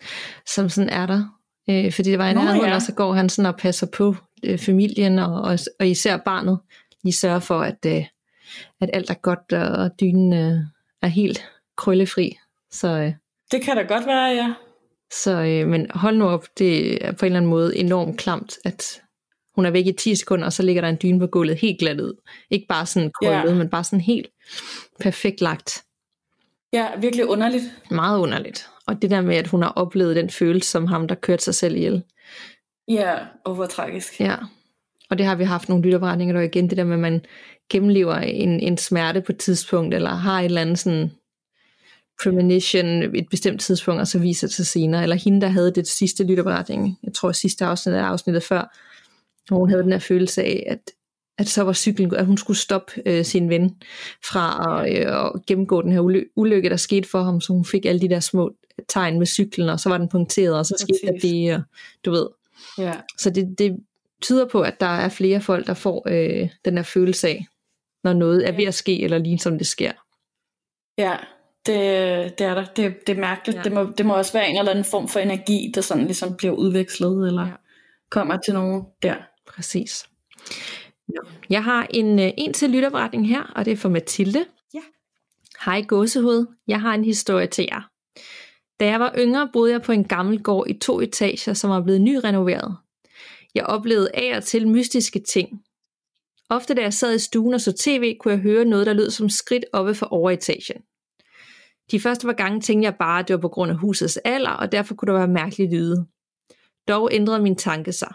[0.48, 1.40] som sådan er der.
[1.70, 2.76] Øh, fordi det var en anden, ja.
[2.76, 6.60] og så går han sådan og passer på øh, familien, og, og, og især barnet.
[7.04, 8.06] De sørger for, at, øh,
[8.82, 10.60] at alt er godt, og dynen øh,
[11.02, 11.46] er helt
[11.78, 12.38] krøllefri.
[12.72, 13.14] Så, øh,
[13.52, 14.54] det kan da godt være, ja.
[15.14, 18.58] Så, øh, men hold nu op, det er på en eller anden måde enormt klamt,
[18.66, 19.02] at
[19.56, 21.80] hun er væk i 10 sekunder, og så ligger der en dyne på gulvet helt
[21.80, 22.22] glat ud.
[22.50, 23.54] Ikke bare sådan krøllet, ja.
[23.54, 24.28] men bare sådan helt
[25.00, 25.84] perfekt lagt.
[26.74, 27.64] Ja, virkelig underligt.
[27.92, 28.70] Meget underligt.
[28.88, 31.56] Og det der med, at hun har oplevet den følelse som ham, der kørte sig
[31.56, 32.04] selv ihjel.
[32.88, 33.16] Ja,
[33.46, 34.20] og hvor tragisk.
[34.20, 34.36] Ja,
[35.10, 37.26] og det har vi haft nogle lytterberetninger der igen, det der med, at man
[37.70, 41.12] gennemlever en, en smerte på et tidspunkt, eller har et eller andet sådan
[42.24, 45.04] premonition et bestemt tidspunkt, og så viser det sig senere.
[45.04, 48.78] Eller hende, der havde det sidste lytterberetning, jeg tror sidste afsnit er afsnittet før,
[49.48, 50.92] hvor hun havde den her følelse af, at,
[51.38, 53.76] at så var cyklen, at hun skulle stoppe øh, sin ven
[54.30, 57.66] fra at, øh, at gennemgå den her uly- ulykke, der skete for ham, så hun
[57.66, 58.54] fik alle de der små
[58.88, 61.62] tegn med cyklen, og så var den punkteret, og så skete der det, og
[62.06, 62.28] du ved.
[62.78, 62.94] Ja.
[63.18, 63.78] Så det, det
[64.22, 67.46] tyder på, at der er flere folk, der får øh, den her følelse af,
[68.04, 69.92] når noget er ved at ske, eller lige som det sker.
[70.98, 71.18] Ja,
[71.66, 72.66] det, det er der.
[72.66, 73.58] Det, det er mærkeligt.
[73.58, 73.64] Ja.
[73.64, 76.36] Det, må, det må også være en eller anden form for energi, der sådan ligesom
[76.36, 77.54] bliver udvekslet, eller ja.
[78.10, 79.16] kommer til nogen der.
[79.48, 80.06] Præcis.
[81.10, 81.20] Ja.
[81.50, 84.46] Jeg har en, øh, en til lytterberetning her, og det er for Mathilde.
[84.74, 84.82] Ja.
[85.66, 87.90] Hej gåsehud, jeg har en historie til jer.
[88.80, 91.82] Da jeg var yngre, boede jeg på en gammel gård i to etager, som var
[91.82, 92.78] blevet nyrenoveret.
[93.56, 95.64] Jeg oplevede af og til mystiske ting.
[96.50, 99.10] Ofte da jeg sad i stuen og så tv, kunne jeg høre noget, der lød
[99.10, 100.82] som skridt oppe for overetagen.
[101.92, 104.52] De første par gange tænkte jeg bare, at det var på grund af husets alder,
[104.52, 106.06] og derfor kunne der være mærkeligt lyde.
[106.88, 108.14] Dog ændrede min tanke sig.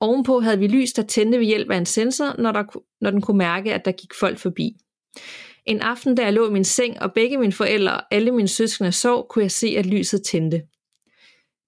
[0.00, 2.64] Ovenpå havde vi lys, der tændte ved hjælp af en sensor, når, der,
[3.00, 4.76] når den kunne mærke, at der gik folk forbi.
[5.66, 8.48] En aften, da jeg lå i min seng, og begge mine forældre og alle mine
[8.48, 10.62] søskende sov, kunne jeg se, at lyset tændte.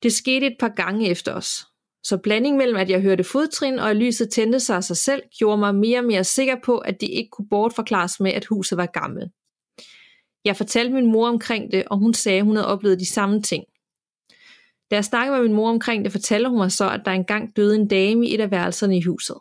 [0.03, 1.67] Det skete et par gange efter os.
[2.03, 5.23] Så blanding mellem, at jeg hørte fodtrin og at lyset tændte sig af sig selv,
[5.39, 8.79] gjorde mig mere og mere sikker på, at de ikke kunne bortforklares med, at huset
[8.79, 9.33] var gammelt.
[10.45, 13.43] Jeg fortalte min mor omkring det, og hun sagde, at hun havde oplevet de samme
[13.43, 13.65] ting.
[14.91, 17.57] Da jeg snakkede med min mor omkring det, fortalte hun mig så, at der engang
[17.57, 19.37] døde en dame i et af værelserne i huset.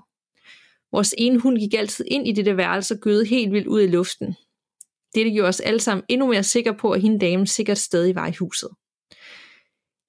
[0.92, 3.88] Vores ene hund gik altid ind i det værelse og gøde helt vildt ud i
[3.88, 4.36] luften.
[5.16, 8.28] Dette gjorde os alle sammen endnu mere sikre på, at hende dame sikkert stadig var
[8.28, 8.70] i huset.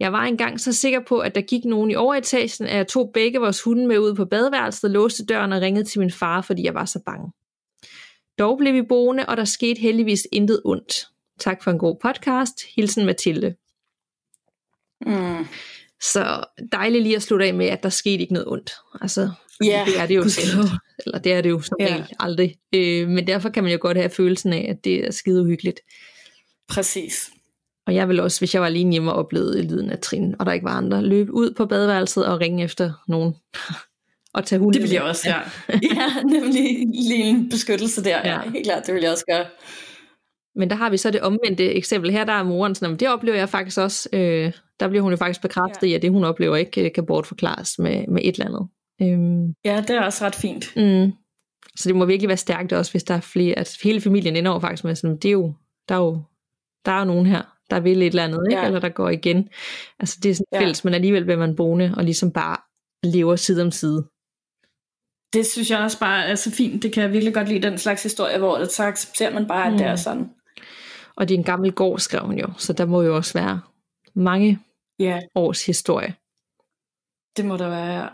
[0.00, 3.10] Jeg var engang så sikker på, at der gik nogen i overetagen, at jeg tog
[3.14, 6.64] begge vores hunde med ud på badeværelset, låste døren og ringede til min far, fordi
[6.64, 7.32] jeg var så bange.
[8.38, 11.08] Dog blev vi boende, og der skete heldigvis intet ondt.
[11.40, 12.64] Tak for en god podcast.
[12.76, 13.54] Hilsen Mathilde.
[15.06, 15.46] Mm.
[16.00, 18.72] Så dejligt lige at slutte af med, at der skete ikke noget ondt.
[19.00, 19.30] Altså,
[19.64, 20.70] Ja, det er det jo sjældent.
[21.06, 21.84] Eller det er det jo som Ja.
[21.86, 22.54] regel aldrig.
[22.74, 25.80] Øh, men derfor kan man jo godt have følelsen af, at det er skide uhyggeligt.
[26.68, 27.30] Præcis.
[27.86, 30.46] Og jeg vil også, hvis jeg var alene hjemme og oplevede lyden af trin, og
[30.46, 33.34] der ikke var andre, løbe ud på badeværelset og ringe efter nogen.
[34.34, 34.74] og tage hunden.
[34.74, 35.38] Det vil jeg også, ja.
[35.94, 38.10] ja, nemlig lige en beskyttelse der.
[38.24, 38.28] Ja.
[38.28, 38.40] Ja.
[38.44, 38.50] ja.
[38.50, 39.46] Helt klart, det vil jeg også gøre.
[40.56, 42.10] Men der har vi så det omvendte eksempel.
[42.10, 44.08] Her der er moren sådan, "Jamen, det oplever jeg faktisk også.
[44.12, 45.92] Øh, der bliver hun jo faktisk bekræftet ja.
[45.92, 48.68] i, at det hun oplever ikke øh, kan bortforklares med, med et eller andet.
[49.02, 50.76] Øhm, Ja, det er også ret fint.
[50.76, 51.12] mm.
[51.76, 54.50] Så det må virkelig være stærkt også, hvis der er flere, at hele familien ender
[54.50, 55.54] over faktisk med sådan, det er jo,
[55.88, 56.22] der er jo,
[56.84, 58.60] der er jo nogen her, der vil et eller andet, ikke?
[58.60, 58.66] Ja.
[58.66, 59.48] eller der går igen.
[59.98, 60.60] Altså det er sådan Ja.
[60.60, 62.56] fælles, men alligevel bliver man boende og ligesom bare
[63.02, 64.08] lever side om side.
[65.32, 66.82] Det synes jeg også bare er så fint.
[66.82, 69.66] Det kan jeg virkelig godt lide, den slags historie, hvor det, så accepterer man bare,
[69.66, 69.78] at Mm.
[69.78, 70.30] det er sådan.
[71.16, 73.60] Og det er en gammel gård, skrev hun jo, så der må jo også være
[74.14, 74.58] mange
[74.98, 76.14] Ja, års historie.
[77.36, 78.08] det må der være, ja.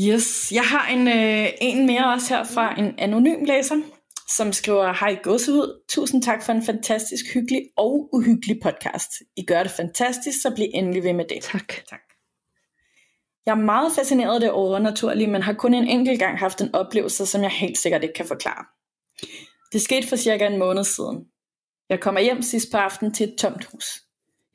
[0.00, 3.76] Yes, jeg har en, øh, en mere også her fra en anonym læser,
[4.28, 9.10] som skriver, Hej gåsehud, tusind tak for en fantastisk hyggelig og uhyggelig podcast.
[9.36, 11.42] I gør det fantastisk, så bliv endelig ved med det.
[11.42, 11.68] Tak.
[11.90, 12.00] Tak.
[13.46, 16.74] Jeg er meget fascineret af det overnaturlige, men har kun en enkelt gang haft en
[16.74, 18.64] oplevelse, som jeg helt sikkert ikke kan forklare.
[19.72, 21.24] Det skete for cirka en måned siden.
[21.88, 23.84] Jeg kommer hjem sidst på aftenen til et tomt hus.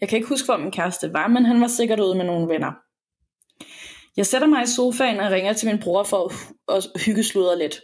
[0.02, 2.48] Jeg kan ikke huske, hvor min kæreste var, men han var sikkert ude med nogle
[2.48, 2.72] venner.
[4.18, 6.32] Jeg sætter mig i sofaen og ringer til min bror for
[6.72, 7.82] at hyggesludre lidt.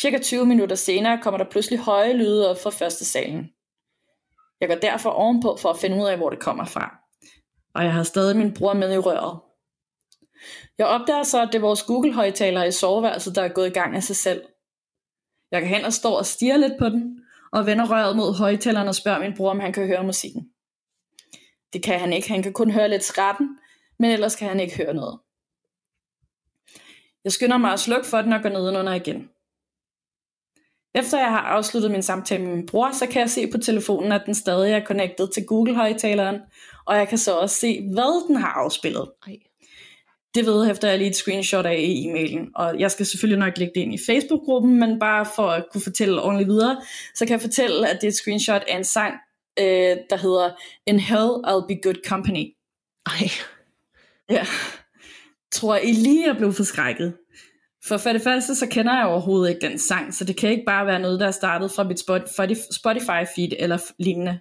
[0.00, 3.50] Cirka 20 minutter senere kommer der pludselig høje lyde op fra første salen.
[4.60, 6.96] Jeg går derfor ovenpå for at finde ud af, hvor det kommer fra.
[7.74, 9.40] Og jeg har stadig min bror med i røret.
[10.78, 13.96] Jeg opdager så, at det er vores Google-højtalere i soveværelset, der er gået i gang
[13.96, 14.42] af sig selv.
[15.50, 17.20] Jeg kan hen og stå og stiger lidt på den,
[17.52, 20.50] og vender røret mod højtaleren og spørger min bror, om han kan høre musikken.
[21.72, 22.28] Det kan han ikke.
[22.28, 23.58] Han kan kun høre lidt skrætten,
[23.98, 25.18] men ellers kan han ikke høre noget.
[27.24, 29.28] Jeg skynder mig at slukke for den og går nedenunder igen.
[30.94, 34.12] Efter jeg har afsluttet min samtale med min bror, så kan jeg se på telefonen,
[34.12, 36.40] at den stadig er connected til Google-højtaleren,
[36.86, 39.10] og jeg kan så også se, hvad den har afspillet.
[39.26, 39.36] Ej.
[40.34, 43.72] Det vedhæfter jeg lige et screenshot af i e-mailen, og jeg skal selvfølgelig nok lægge
[43.74, 46.82] det ind i Facebook-gruppen, men bare for at kunne fortælle ordentligt videre,
[47.14, 49.14] så kan jeg fortælle, at det er et screenshot af en sang,
[49.58, 50.50] øh, der hedder
[50.86, 52.54] In Hell I'll Be Good Company.
[53.06, 53.28] Ej.
[54.30, 54.46] Ja.
[55.52, 57.16] Tror I lige er blevet forskrækket?
[57.88, 60.62] For for det første, så kender jeg overhovedet ikke den sang, så det kan ikke
[60.66, 64.40] bare være noget, der er startet fra mit Spot- Spotify-feed eller lignende.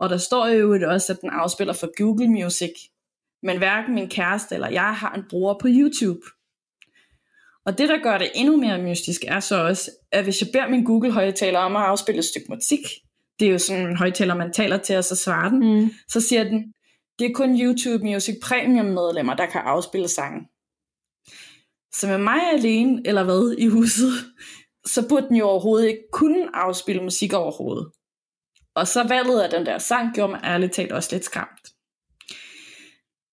[0.00, 2.70] Og der står jo også, at den afspiller for Google Music.
[3.42, 6.20] Men hverken min kæreste eller jeg har en bruger på YouTube.
[7.66, 10.68] Og det, der gør det endnu mere mystisk, er så også, at hvis jeg beder
[10.68, 12.80] min Google-højtaler om at afspille et stykke musik,
[13.40, 15.90] det er jo sådan en højtaler, man taler til, og så svarer den, Mm.
[16.08, 16.74] så siger den,
[17.18, 20.46] det er kun YouTube Music Premium medlemmer, der kan afspille sangen.
[21.94, 24.12] Så med mig alene, eller hvad, i huset,
[24.86, 27.90] så burde den jo overhovedet ikke kunne afspille musik overhovedet.
[28.74, 31.68] Og så valget af den der sang gjorde mig ærligt talt også lidt skræmt.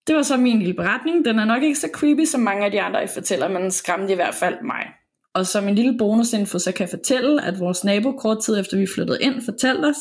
[0.08, 1.26] Det var så min lille beretning.
[1.26, 3.72] Den er nok ikke så creepy, som mange af de andre, jeg fortæller, men den
[3.72, 4.86] skræmte i hvert fald mig.
[5.34, 8.78] Og som en lille bonusinfo, så kan jeg fortælle, at vores nabo kort tid efter
[8.78, 9.98] vi flyttede ind, fortalte os,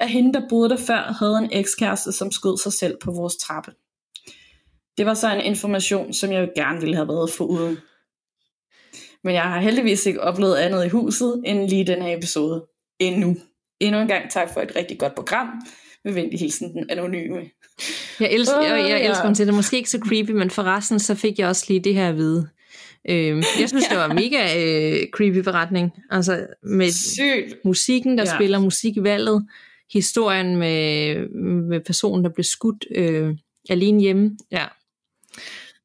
[0.00, 3.36] at hende, der boede der før, havde en ekskæreste, som skød sig selv på vores
[3.36, 3.70] trappe.
[4.98, 7.78] Det var så en information, som jeg gerne ville have været foruden.
[9.24, 12.64] Men jeg har heldigvis ikke oplevet andet i huset, end lige den her episode.
[12.98, 13.36] Endnu.
[13.80, 15.48] Endnu en gang tak for et rigtig godt program.
[16.04, 17.36] Med venlig hilsen den anonyme.
[18.20, 19.08] Jeg elsker, Åh, jeg, jeg ja.
[19.08, 19.54] elsker den til det.
[19.54, 22.48] Måske ikke så creepy, men forresten så fik jeg også lige det her at vide.
[23.08, 25.92] Øhm, jeg synes, det var en mega øh, creepy beretning.
[26.10, 27.64] Altså med Sygt.
[27.64, 28.30] musikken, der Ja.
[28.30, 28.36] ja.
[28.36, 29.46] spiller musikvalget,
[29.92, 31.14] historien med,
[31.68, 33.36] med personen, der blev skudt øh,
[33.70, 34.36] alene hjemme.
[34.52, 34.64] Ja.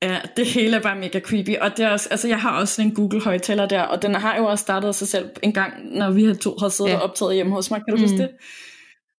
[0.01, 1.57] Ja, det hele er bare mega creepy.
[1.61, 4.37] Og det er også, altså jeg har også en Google højtaler der, og den har
[4.37, 6.97] jo også startet sig selv en gang, når vi har to har siddet Ja.
[6.97, 7.81] og optaget hjemme hos mig.
[7.87, 8.01] Kan du Mm.
[8.01, 8.29] huske det?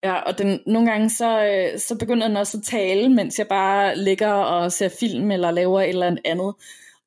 [0.04, 3.46] Ja, og den, nogle gange så, øh, så begynder den også at tale, mens jeg
[3.48, 6.54] bare ligger og ser film eller laver et eller andet.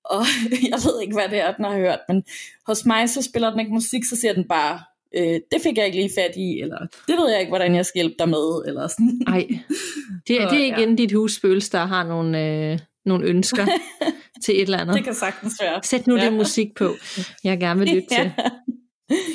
[0.05, 0.21] Og
[0.71, 2.23] jeg ved ikke, hvad det er, den har hørt, men
[2.67, 4.80] hos mig så spiller den ikke musik, så siger den bare,
[5.18, 7.86] øh, det fik jeg ikke lige fat i, eller det ved jeg ikke, hvordan jeg
[7.86, 9.22] skal hjælpe dig med, eller sådan.
[9.28, 9.60] Ej, det,
[10.28, 10.78] det er ja.
[10.78, 13.68] igen dit husspøgelse, der har nogle, øh, nogle ønsker.
[14.45, 14.95] til et eller andet.
[14.95, 15.80] Det kan sagtens være.
[15.84, 16.26] Sæt nu ja.
[16.26, 16.95] det musik på,
[17.43, 18.24] jeg gerne vil lytte ja.
[18.24, 18.32] til.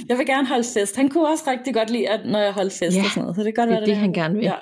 [0.08, 0.96] Jeg vil gerne holde fest.
[0.96, 3.36] Han kunne også rigtig godt lide, at når jeg holdt fest ja, og sådan noget.
[3.36, 4.44] Så det kan godt det er det, det, han gerne vil.
[4.44, 4.54] Ja.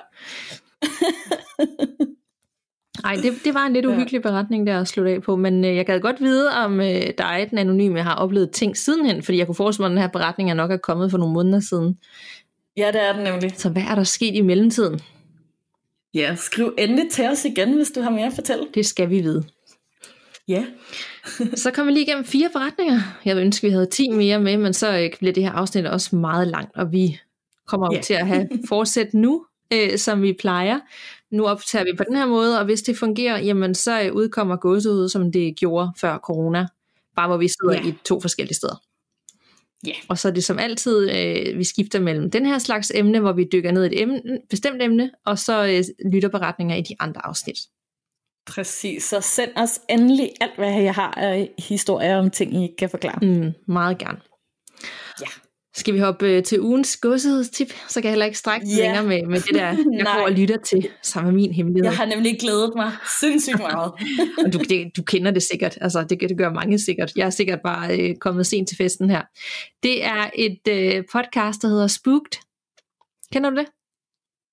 [3.03, 4.29] Ej, det, det var en lidt uhyggelig ja.
[4.29, 7.47] beretning der at slutte af på, men øh, jeg gad godt vide, om øh, dig,
[7.49, 10.49] den anonyme, har oplevet ting sidenhen, fordi jeg kunne forestille mig, at den her beretning
[10.49, 11.97] er nok er kommet for nogle måneder siden.
[12.77, 13.51] Ja, det er den nemlig.
[13.55, 14.99] Så hvad er der sket i mellemtiden?
[16.13, 18.67] Ja, skriv endelig til os igen, hvis du har mere at fortælle.
[18.73, 19.43] Det skal vi vide.
[20.47, 20.65] Ja.
[21.63, 22.99] så kom vi lige igennem fire forretninger.
[23.25, 25.85] Jeg vil ønske, vi havde 10 mere med, men så øh, bliver det her afsnit
[25.85, 27.19] også meget langt, og vi
[27.67, 28.01] kommer ja.
[28.01, 30.79] til at have fortsat nu, øh, som vi plejer.
[31.33, 35.09] Nu optager vi på den her måde, og hvis det fungerer, jamen så udkommer gåsehud,
[35.09, 36.67] som det gjorde før corona,
[37.15, 37.89] bare hvor vi sidder ja.
[37.89, 38.81] i to forskellige steder.
[39.87, 39.93] Ja.
[40.09, 43.33] Og så er det som altid, øh, vi skifter mellem den her slags emne, hvor
[43.33, 46.95] vi dykker ned i et emne, bestemt emne, og så øh, lytter beretninger i de
[46.99, 47.57] andre afsnit.
[48.45, 52.75] Præcis, så send os endelig alt, hvad jeg har af historier om ting, I ikke
[52.75, 53.19] kan forklare.
[53.21, 54.19] Mm, meget gerne.
[55.21, 55.27] Ja.
[55.75, 57.73] Skal vi hoppe øh, til ugens godshedstip?
[57.87, 58.77] Så kan jeg heller ikke strække yeah.
[58.77, 59.67] længere med, med det der,
[59.97, 61.83] jeg går og lytter til, sammen med min hemmelighed.
[61.83, 63.91] Jeg har nemlig glædet mig sindssygt meget.
[64.45, 67.11] og du, det, du kender det sikkert, altså det, det gør mange sikkert.
[67.15, 69.21] Jeg er sikkert bare øh, kommet sent til festen her.
[69.83, 72.39] Det er et øh, podcast, der hedder Spooked.
[73.31, 73.65] Kender du det?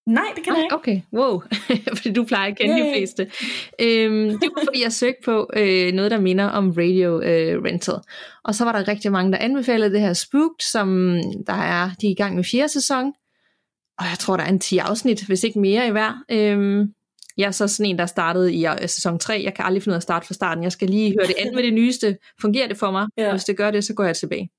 [0.06, 0.74] Nej, det kan jeg ikke.
[0.74, 1.42] Okay, wow.
[1.96, 2.88] fordi du plejer at kende yeah.
[2.88, 3.30] de fleste.
[3.80, 7.94] Øhm, det var fordi, jeg søgte på øh, noget, der minder om Radio øh, Rental.
[8.44, 12.06] Og så var der rigtig mange, der anbefalede det her Spooked, som der er, de
[12.06, 13.12] er i gang med fjerde sæson.
[13.98, 16.24] Og jeg tror, der er en 10 afsnit, hvis ikke mere i hver.
[16.30, 16.94] Øhm,
[17.36, 19.42] jeg er så sådan en, der startede i uh, sæson 3.
[19.44, 20.64] Jeg kan aldrig finde ud af at starte fra starten.
[20.64, 22.16] Jeg skal lige høre det andet med det nyeste.
[22.40, 23.06] Fungerer det for mig?
[23.18, 24.50] Og hvis det gør det, så går jeg tilbage.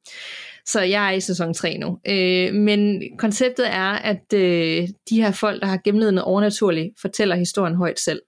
[0.66, 2.00] Så jeg er i sæson 3 nu.
[2.08, 7.36] Øh, men konceptet er, at øh, de her folk, der har gennemlevet noget overnaturligt, fortæller
[7.36, 8.22] historien højt selv.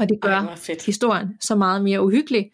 [0.00, 2.50] Og det gør Ej, historien så meget mere uhyggelig,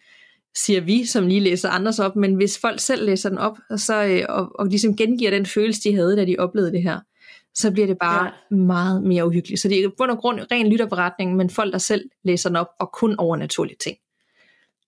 [0.57, 2.15] siger vi, som lige læser andres op.
[2.15, 5.89] Men hvis folk selv læser den op, så, øh, og, og ligesom gengiver den følelse,
[5.89, 6.99] de havde, da de oplevede det her,
[7.55, 8.55] så bliver det bare ja.
[8.55, 9.61] meget mere uhyggeligt.
[9.61, 12.91] Så det er på grund ren lytterberetning, men folk, der selv læser den op, og
[12.93, 13.97] kun overnaturlige ting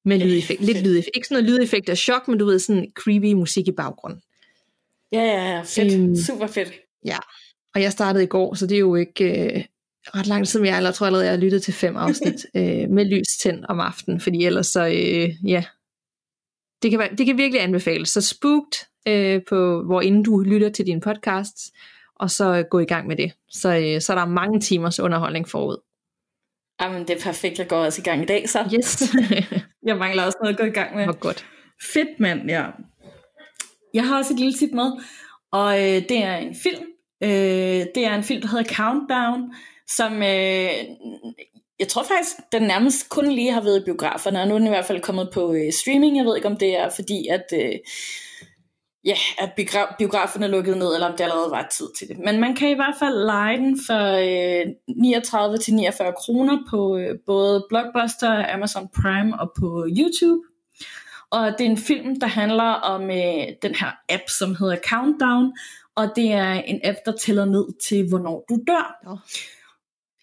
[0.08, 0.62] med lydeffekt.
[0.62, 1.16] Lidt lydeffekt.
[1.16, 4.22] Ikke sådan noget lydeffekt af chok, men du ved, sådan creepy musik i baggrunden.
[5.12, 5.62] Ja, ja, ja.
[5.62, 5.94] Fedt.
[5.94, 6.74] Øhm, Super fedt.
[7.06, 7.18] Ja.
[7.76, 9.64] Og jeg startede i går, så det er jo ikke øh,
[10.16, 13.06] ret lang tid, jeg, eller tror allerede, jeg har lyttet til fem afsnit øh, med
[13.06, 15.64] lys tændt om aftenen, fordi ellers så, øh, ja,
[16.82, 18.10] det kan, være, det kan virkelig anbefales.
[18.10, 21.58] Så Spooked, øh, på, hvor inden du lytter til din podcast,
[22.16, 23.32] og så gå i gang med det.
[23.50, 25.78] Så, øh, så er der mange timers underholdning forud.
[26.82, 27.60] Jamen, det er perfekt.
[27.60, 28.70] Jeg går også i gang i dag, så.
[28.76, 29.04] Yes.
[29.88, 31.04] jeg mangler også noget at gå i gang med.
[31.04, 31.46] Hvor godt.
[31.94, 32.66] Fedt, mand, ja.
[33.94, 34.92] Jeg har også et lille tip med,
[35.52, 36.86] og øh, det er en film.
[37.24, 39.54] Øh, det er en film, der hedder Countdown,
[39.88, 40.70] som øh,
[41.80, 44.68] jeg tror faktisk, den nærmest kun lige har været i biograferne, og nu er den
[44.68, 46.18] i hvert fald kommet på øh, streaming.
[46.18, 47.46] Jeg ved ikke, om det er fordi, at...
[47.54, 47.76] Øh,
[49.06, 49.52] ja, at
[49.98, 52.18] biograferne lukkede ned, eller om det allerede var tid til det.
[52.26, 54.04] Men man kan i hvert fald lege den for
[54.58, 60.42] øh, 39 til 49 kroner på øh, både Blockbuster, Amazon Prime og på YouTube.
[61.32, 65.54] Og det er en film, der handler om øh, den her app, som hedder Countdown,
[65.96, 68.96] og det er en app, der tæller ned til, hvornår du dør.
[69.10, 69.16] Ja.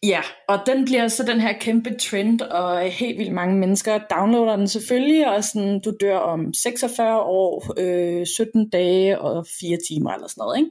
[0.06, 4.56] Ja, og den bliver så den her kæmpe trend, og helt vildt mange mennesker downloader
[4.56, 10.10] den selvfølgelig, og sådan, du dør om 46 år, øh, 17 dage og 4 timer
[10.10, 10.58] eller sådan noget.
[10.58, 10.70] Ikke?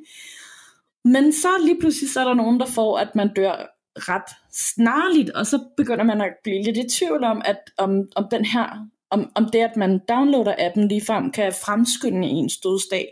[1.06, 5.30] Men så lige pludselig så er der nogen, der får, at man dør ret snarligt,
[5.30, 8.88] og så begynder man at blive lidt i tvivl om, at om, om den her,
[9.10, 13.08] om, om det, at man downloader appen ligefrem kan fremskynde ens dødsdag.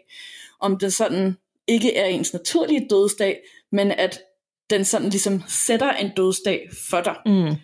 [0.60, 3.40] Om det sådan ikke er ens naturlige dødsdag,
[3.72, 4.20] men at
[4.72, 7.16] den sådan ligesom sætter en dødsdag for dig.
[7.26, 7.56] Mm.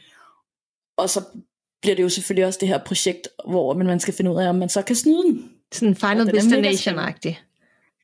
[0.97, 1.23] Og så
[1.81, 4.55] bliver det jo selvfølgelig også det her projekt, hvor man skal finde ud af, om
[4.55, 5.51] man så kan snyde den.
[5.71, 7.39] Sådan Final Destination-agtig.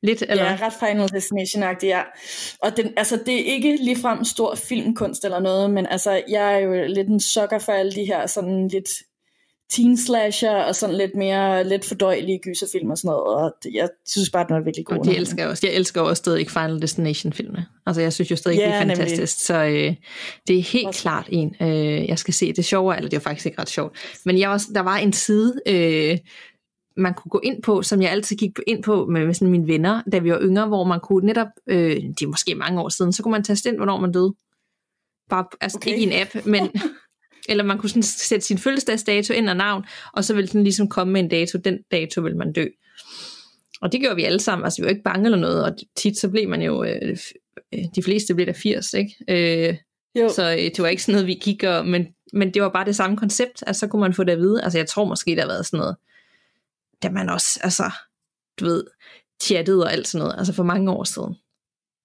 [0.02, 0.44] Lidt, eller?
[0.44, 2.02] Ja, ret Final Destination-agtig, ja.
[2.62, 6.58] Og den, altså, det er ikke ligefrem stor filmkunst eller noget, men altså, jeg er
[6.58, 8.88] jo lidt en sukker for alle de her sådan lidt
[9.76, 14.30] teen slasher og sådan lidt mere lidt fordøjelige gyserfilm og sådan noget, og jeg synes
[14.30, 14.98] bare, den er virkelig god.
[14.98, 15.66] Og det elsker jeg også.
[15.66, 17.66] Jeg elsker også stadig Final Destination filmene.
[17.86, 19.94] Altså jeg synes jo stadig, yeah, det er fantastisk, så øh,
[20.48, 21.02] det er helt også.
[21.02, 22.52] klart en, øh, jeg skal se.
[22.52, 25.12] Det sjove, eller det er faktisk ikke ret sjovt, men jeg også, der var en
[25.12, 26.18] side, øh,
[26.96, 29.68] man kunne gå ind på, som jeg altid gik ind på med, med sådan mine
[29.68, 32.88] venner, da vi var yngre, hvor man kunne netop, øh, det er måske mange år
[32.88, 34.34] siden, så kunne man taste ind, hvornår man døde.
[35.30, 35.90] Bare, altså okay.
[35.90, 36.70] ikke i en app, men
[37.48, 40.88] Eller man kunne sådan sætte sin fødselsdagsdato ind og navn, og så ville den ligesom
[40.88, 42.66] komme med en dato, den dato vil man dø.
[43.80, 46.18] Og det gjorde vi alle sammen, altså vi var ikke bange eller noget, og tit
[46.18, 47.16] så blev man jo, øh,
[47.74, 49.14] øh de fleste blev der 80, ikke?
[49.28, 49.76] Øh,
[50.18, 50.28] jo.
[50.28, 52.84] Så øh, det var ikke sådan noget, vi gik og, men men det var bare
[52.84, 54.62] det samme koncept, altså så kunne man få det at vide.
[54.62, 55.96] Altså jeg tror måske, der har været sådan noget,
[57.02, 57.90] da man også, altså,
[58.60, 58.84] du ved,
[59.42, 61.34] chattede og alt sådan noget, altså for mange år siden.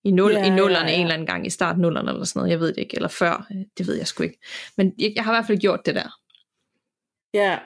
[0.04, 0.96] I, nul, ja, i nullerne ja, ja.
[0.96, 3.08] en eller anden gang, i start nullerne eller sådan noget, jeg ved det ikke, eller
[3.08, 3.48] før,
[3.78, 4.40] det ved jeg sgu ikke.
[4.78, 6.10] Men jeg, jeg har i hvert fald gjort det der.
[7.34, 7.58] Ja,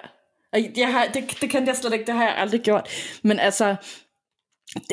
[0.54, 2.90] og jeg har, det, det kendte jeg slet ikke, det har jeg aldrig gjort.
[3.24, 3.76] Men altså,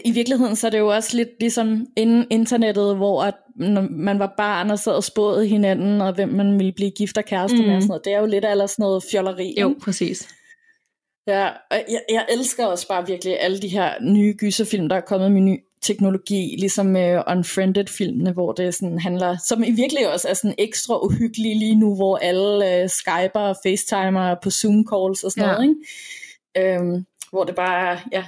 [0.05, 4.19] i virkeligheden så er det jo også lidt ligesom inden internettet, hvor at, når man
[4.19, 7.57] var barn og sad og spåede hinanden, og hvem man ville blive gift og kæreste
[7.57, 7.67] mm.
[7.67, 8.05] med og sådan noget.
[8.05, 9.55] Det er jo lidt af sådan noget fjolleri.
[9.61, 10.29] Jo, præcis.
[11.27, 15.01] Ja, og jeg, jeg elsker også bare virkelig alle de her nye gyserfilm, der er
[15.01, 20.13] kommet med ny teknologi, ligesom med uh, Unfriended-filmene, hvor det sådan handler, som i virkelig
[20.13, 25.25] også er sådan ekstra uhyggelige lige nu, hvor alle uh, skyper og facetimer på Zoom-calls
[25.25, 25.53] og sådan ja.
[25.53, 26.77] noget, ikke?
[26.77, 28.25] Øhm, hvor det bare er, ja,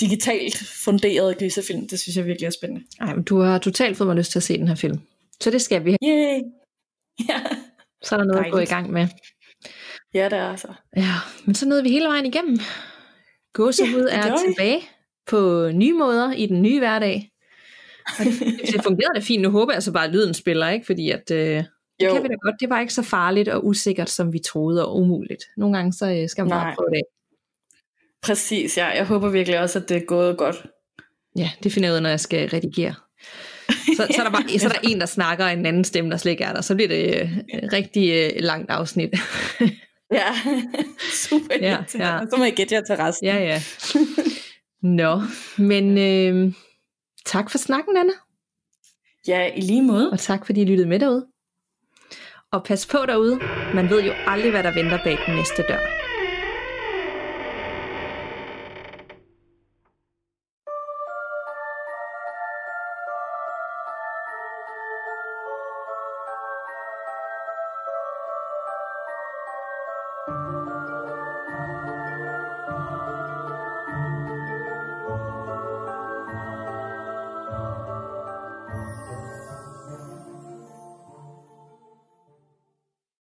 [0.00, 1.88] digitalt funderet gyserfilm.
[1.88, 2.84] Det synes jeg virkelig er spændende.
[3.00, 5.00] Ej, men du har totalt fået mig lyst til at se den her film.
[5.40, 5.96] Så det skal vi.
[6.04, 6.40] Yay!
[7.28, 7.40] Ja.
[8.02, 8.46] Så er der noget Dejligt.
[8.46, 9.06] at gå i gang med.
[10.14, 10.68] Ja, det er altså.
[10.96, 11.14] Ja,
[11.44, 12.58] men så nåede vi hele vejen igennem.
[13.52, 14.80] Gåsehud ja, er tilbage.
[15.30, 17.30] På nye måder i den nye hverdag.
[18.18, 18.40] Og det,
[18.74, 19.42] det fungerede da fint.
[19.42, 20.86] Nu håber jeg så bare, at lyden spiller, ikke?
[20.86, 21.64] Fordi at, øh,
[22.00, 22.60] det kan vi da godt.
[22.60, 25.44] Det var ikke så farligt og usikkert, som vi troede, og umuligt.
[25.56, 27.02] Nogle gange så øh, skal man bare prøve det
[28.22, 28.86] Præcis, ja.
[28.86, 30.66] Jeg håber virkelig også, at det er gået godt.
[31.36, 32.94] Ja, det finder jeg ud, når jeg skal redigere.
[33.96, 36.10] Så, så, er der bare, så er der en, der snakker, og en anden stemme,
[36.10, 36.60] der slet ikke er der.
[36.60, 37.38] Så bliver det øh,
[37.72, 39.10] rigtig øh, langt afsnit.
[40.12, 40.26] ja,
[41.28, 42.20] super ja, ja.
[42.30, 43.26] Så må jeg gætte jer til resten.
[43.26, 43.62] Ja, ja.
[44.82, 45.20] Nå,
[45.58, 46.52] men øh,
[47.26, 48.12] tak for snakken, Anna.
[49.28, 50.10] Ja, i lige måde.
[50.10, 51.26] Og tak fordi I lyttede med derude.
[52.52, 53.40] Og pas på derude.
[53.74, 55.99] Man ved jo aldrig, hvad der venter bag den næste dør.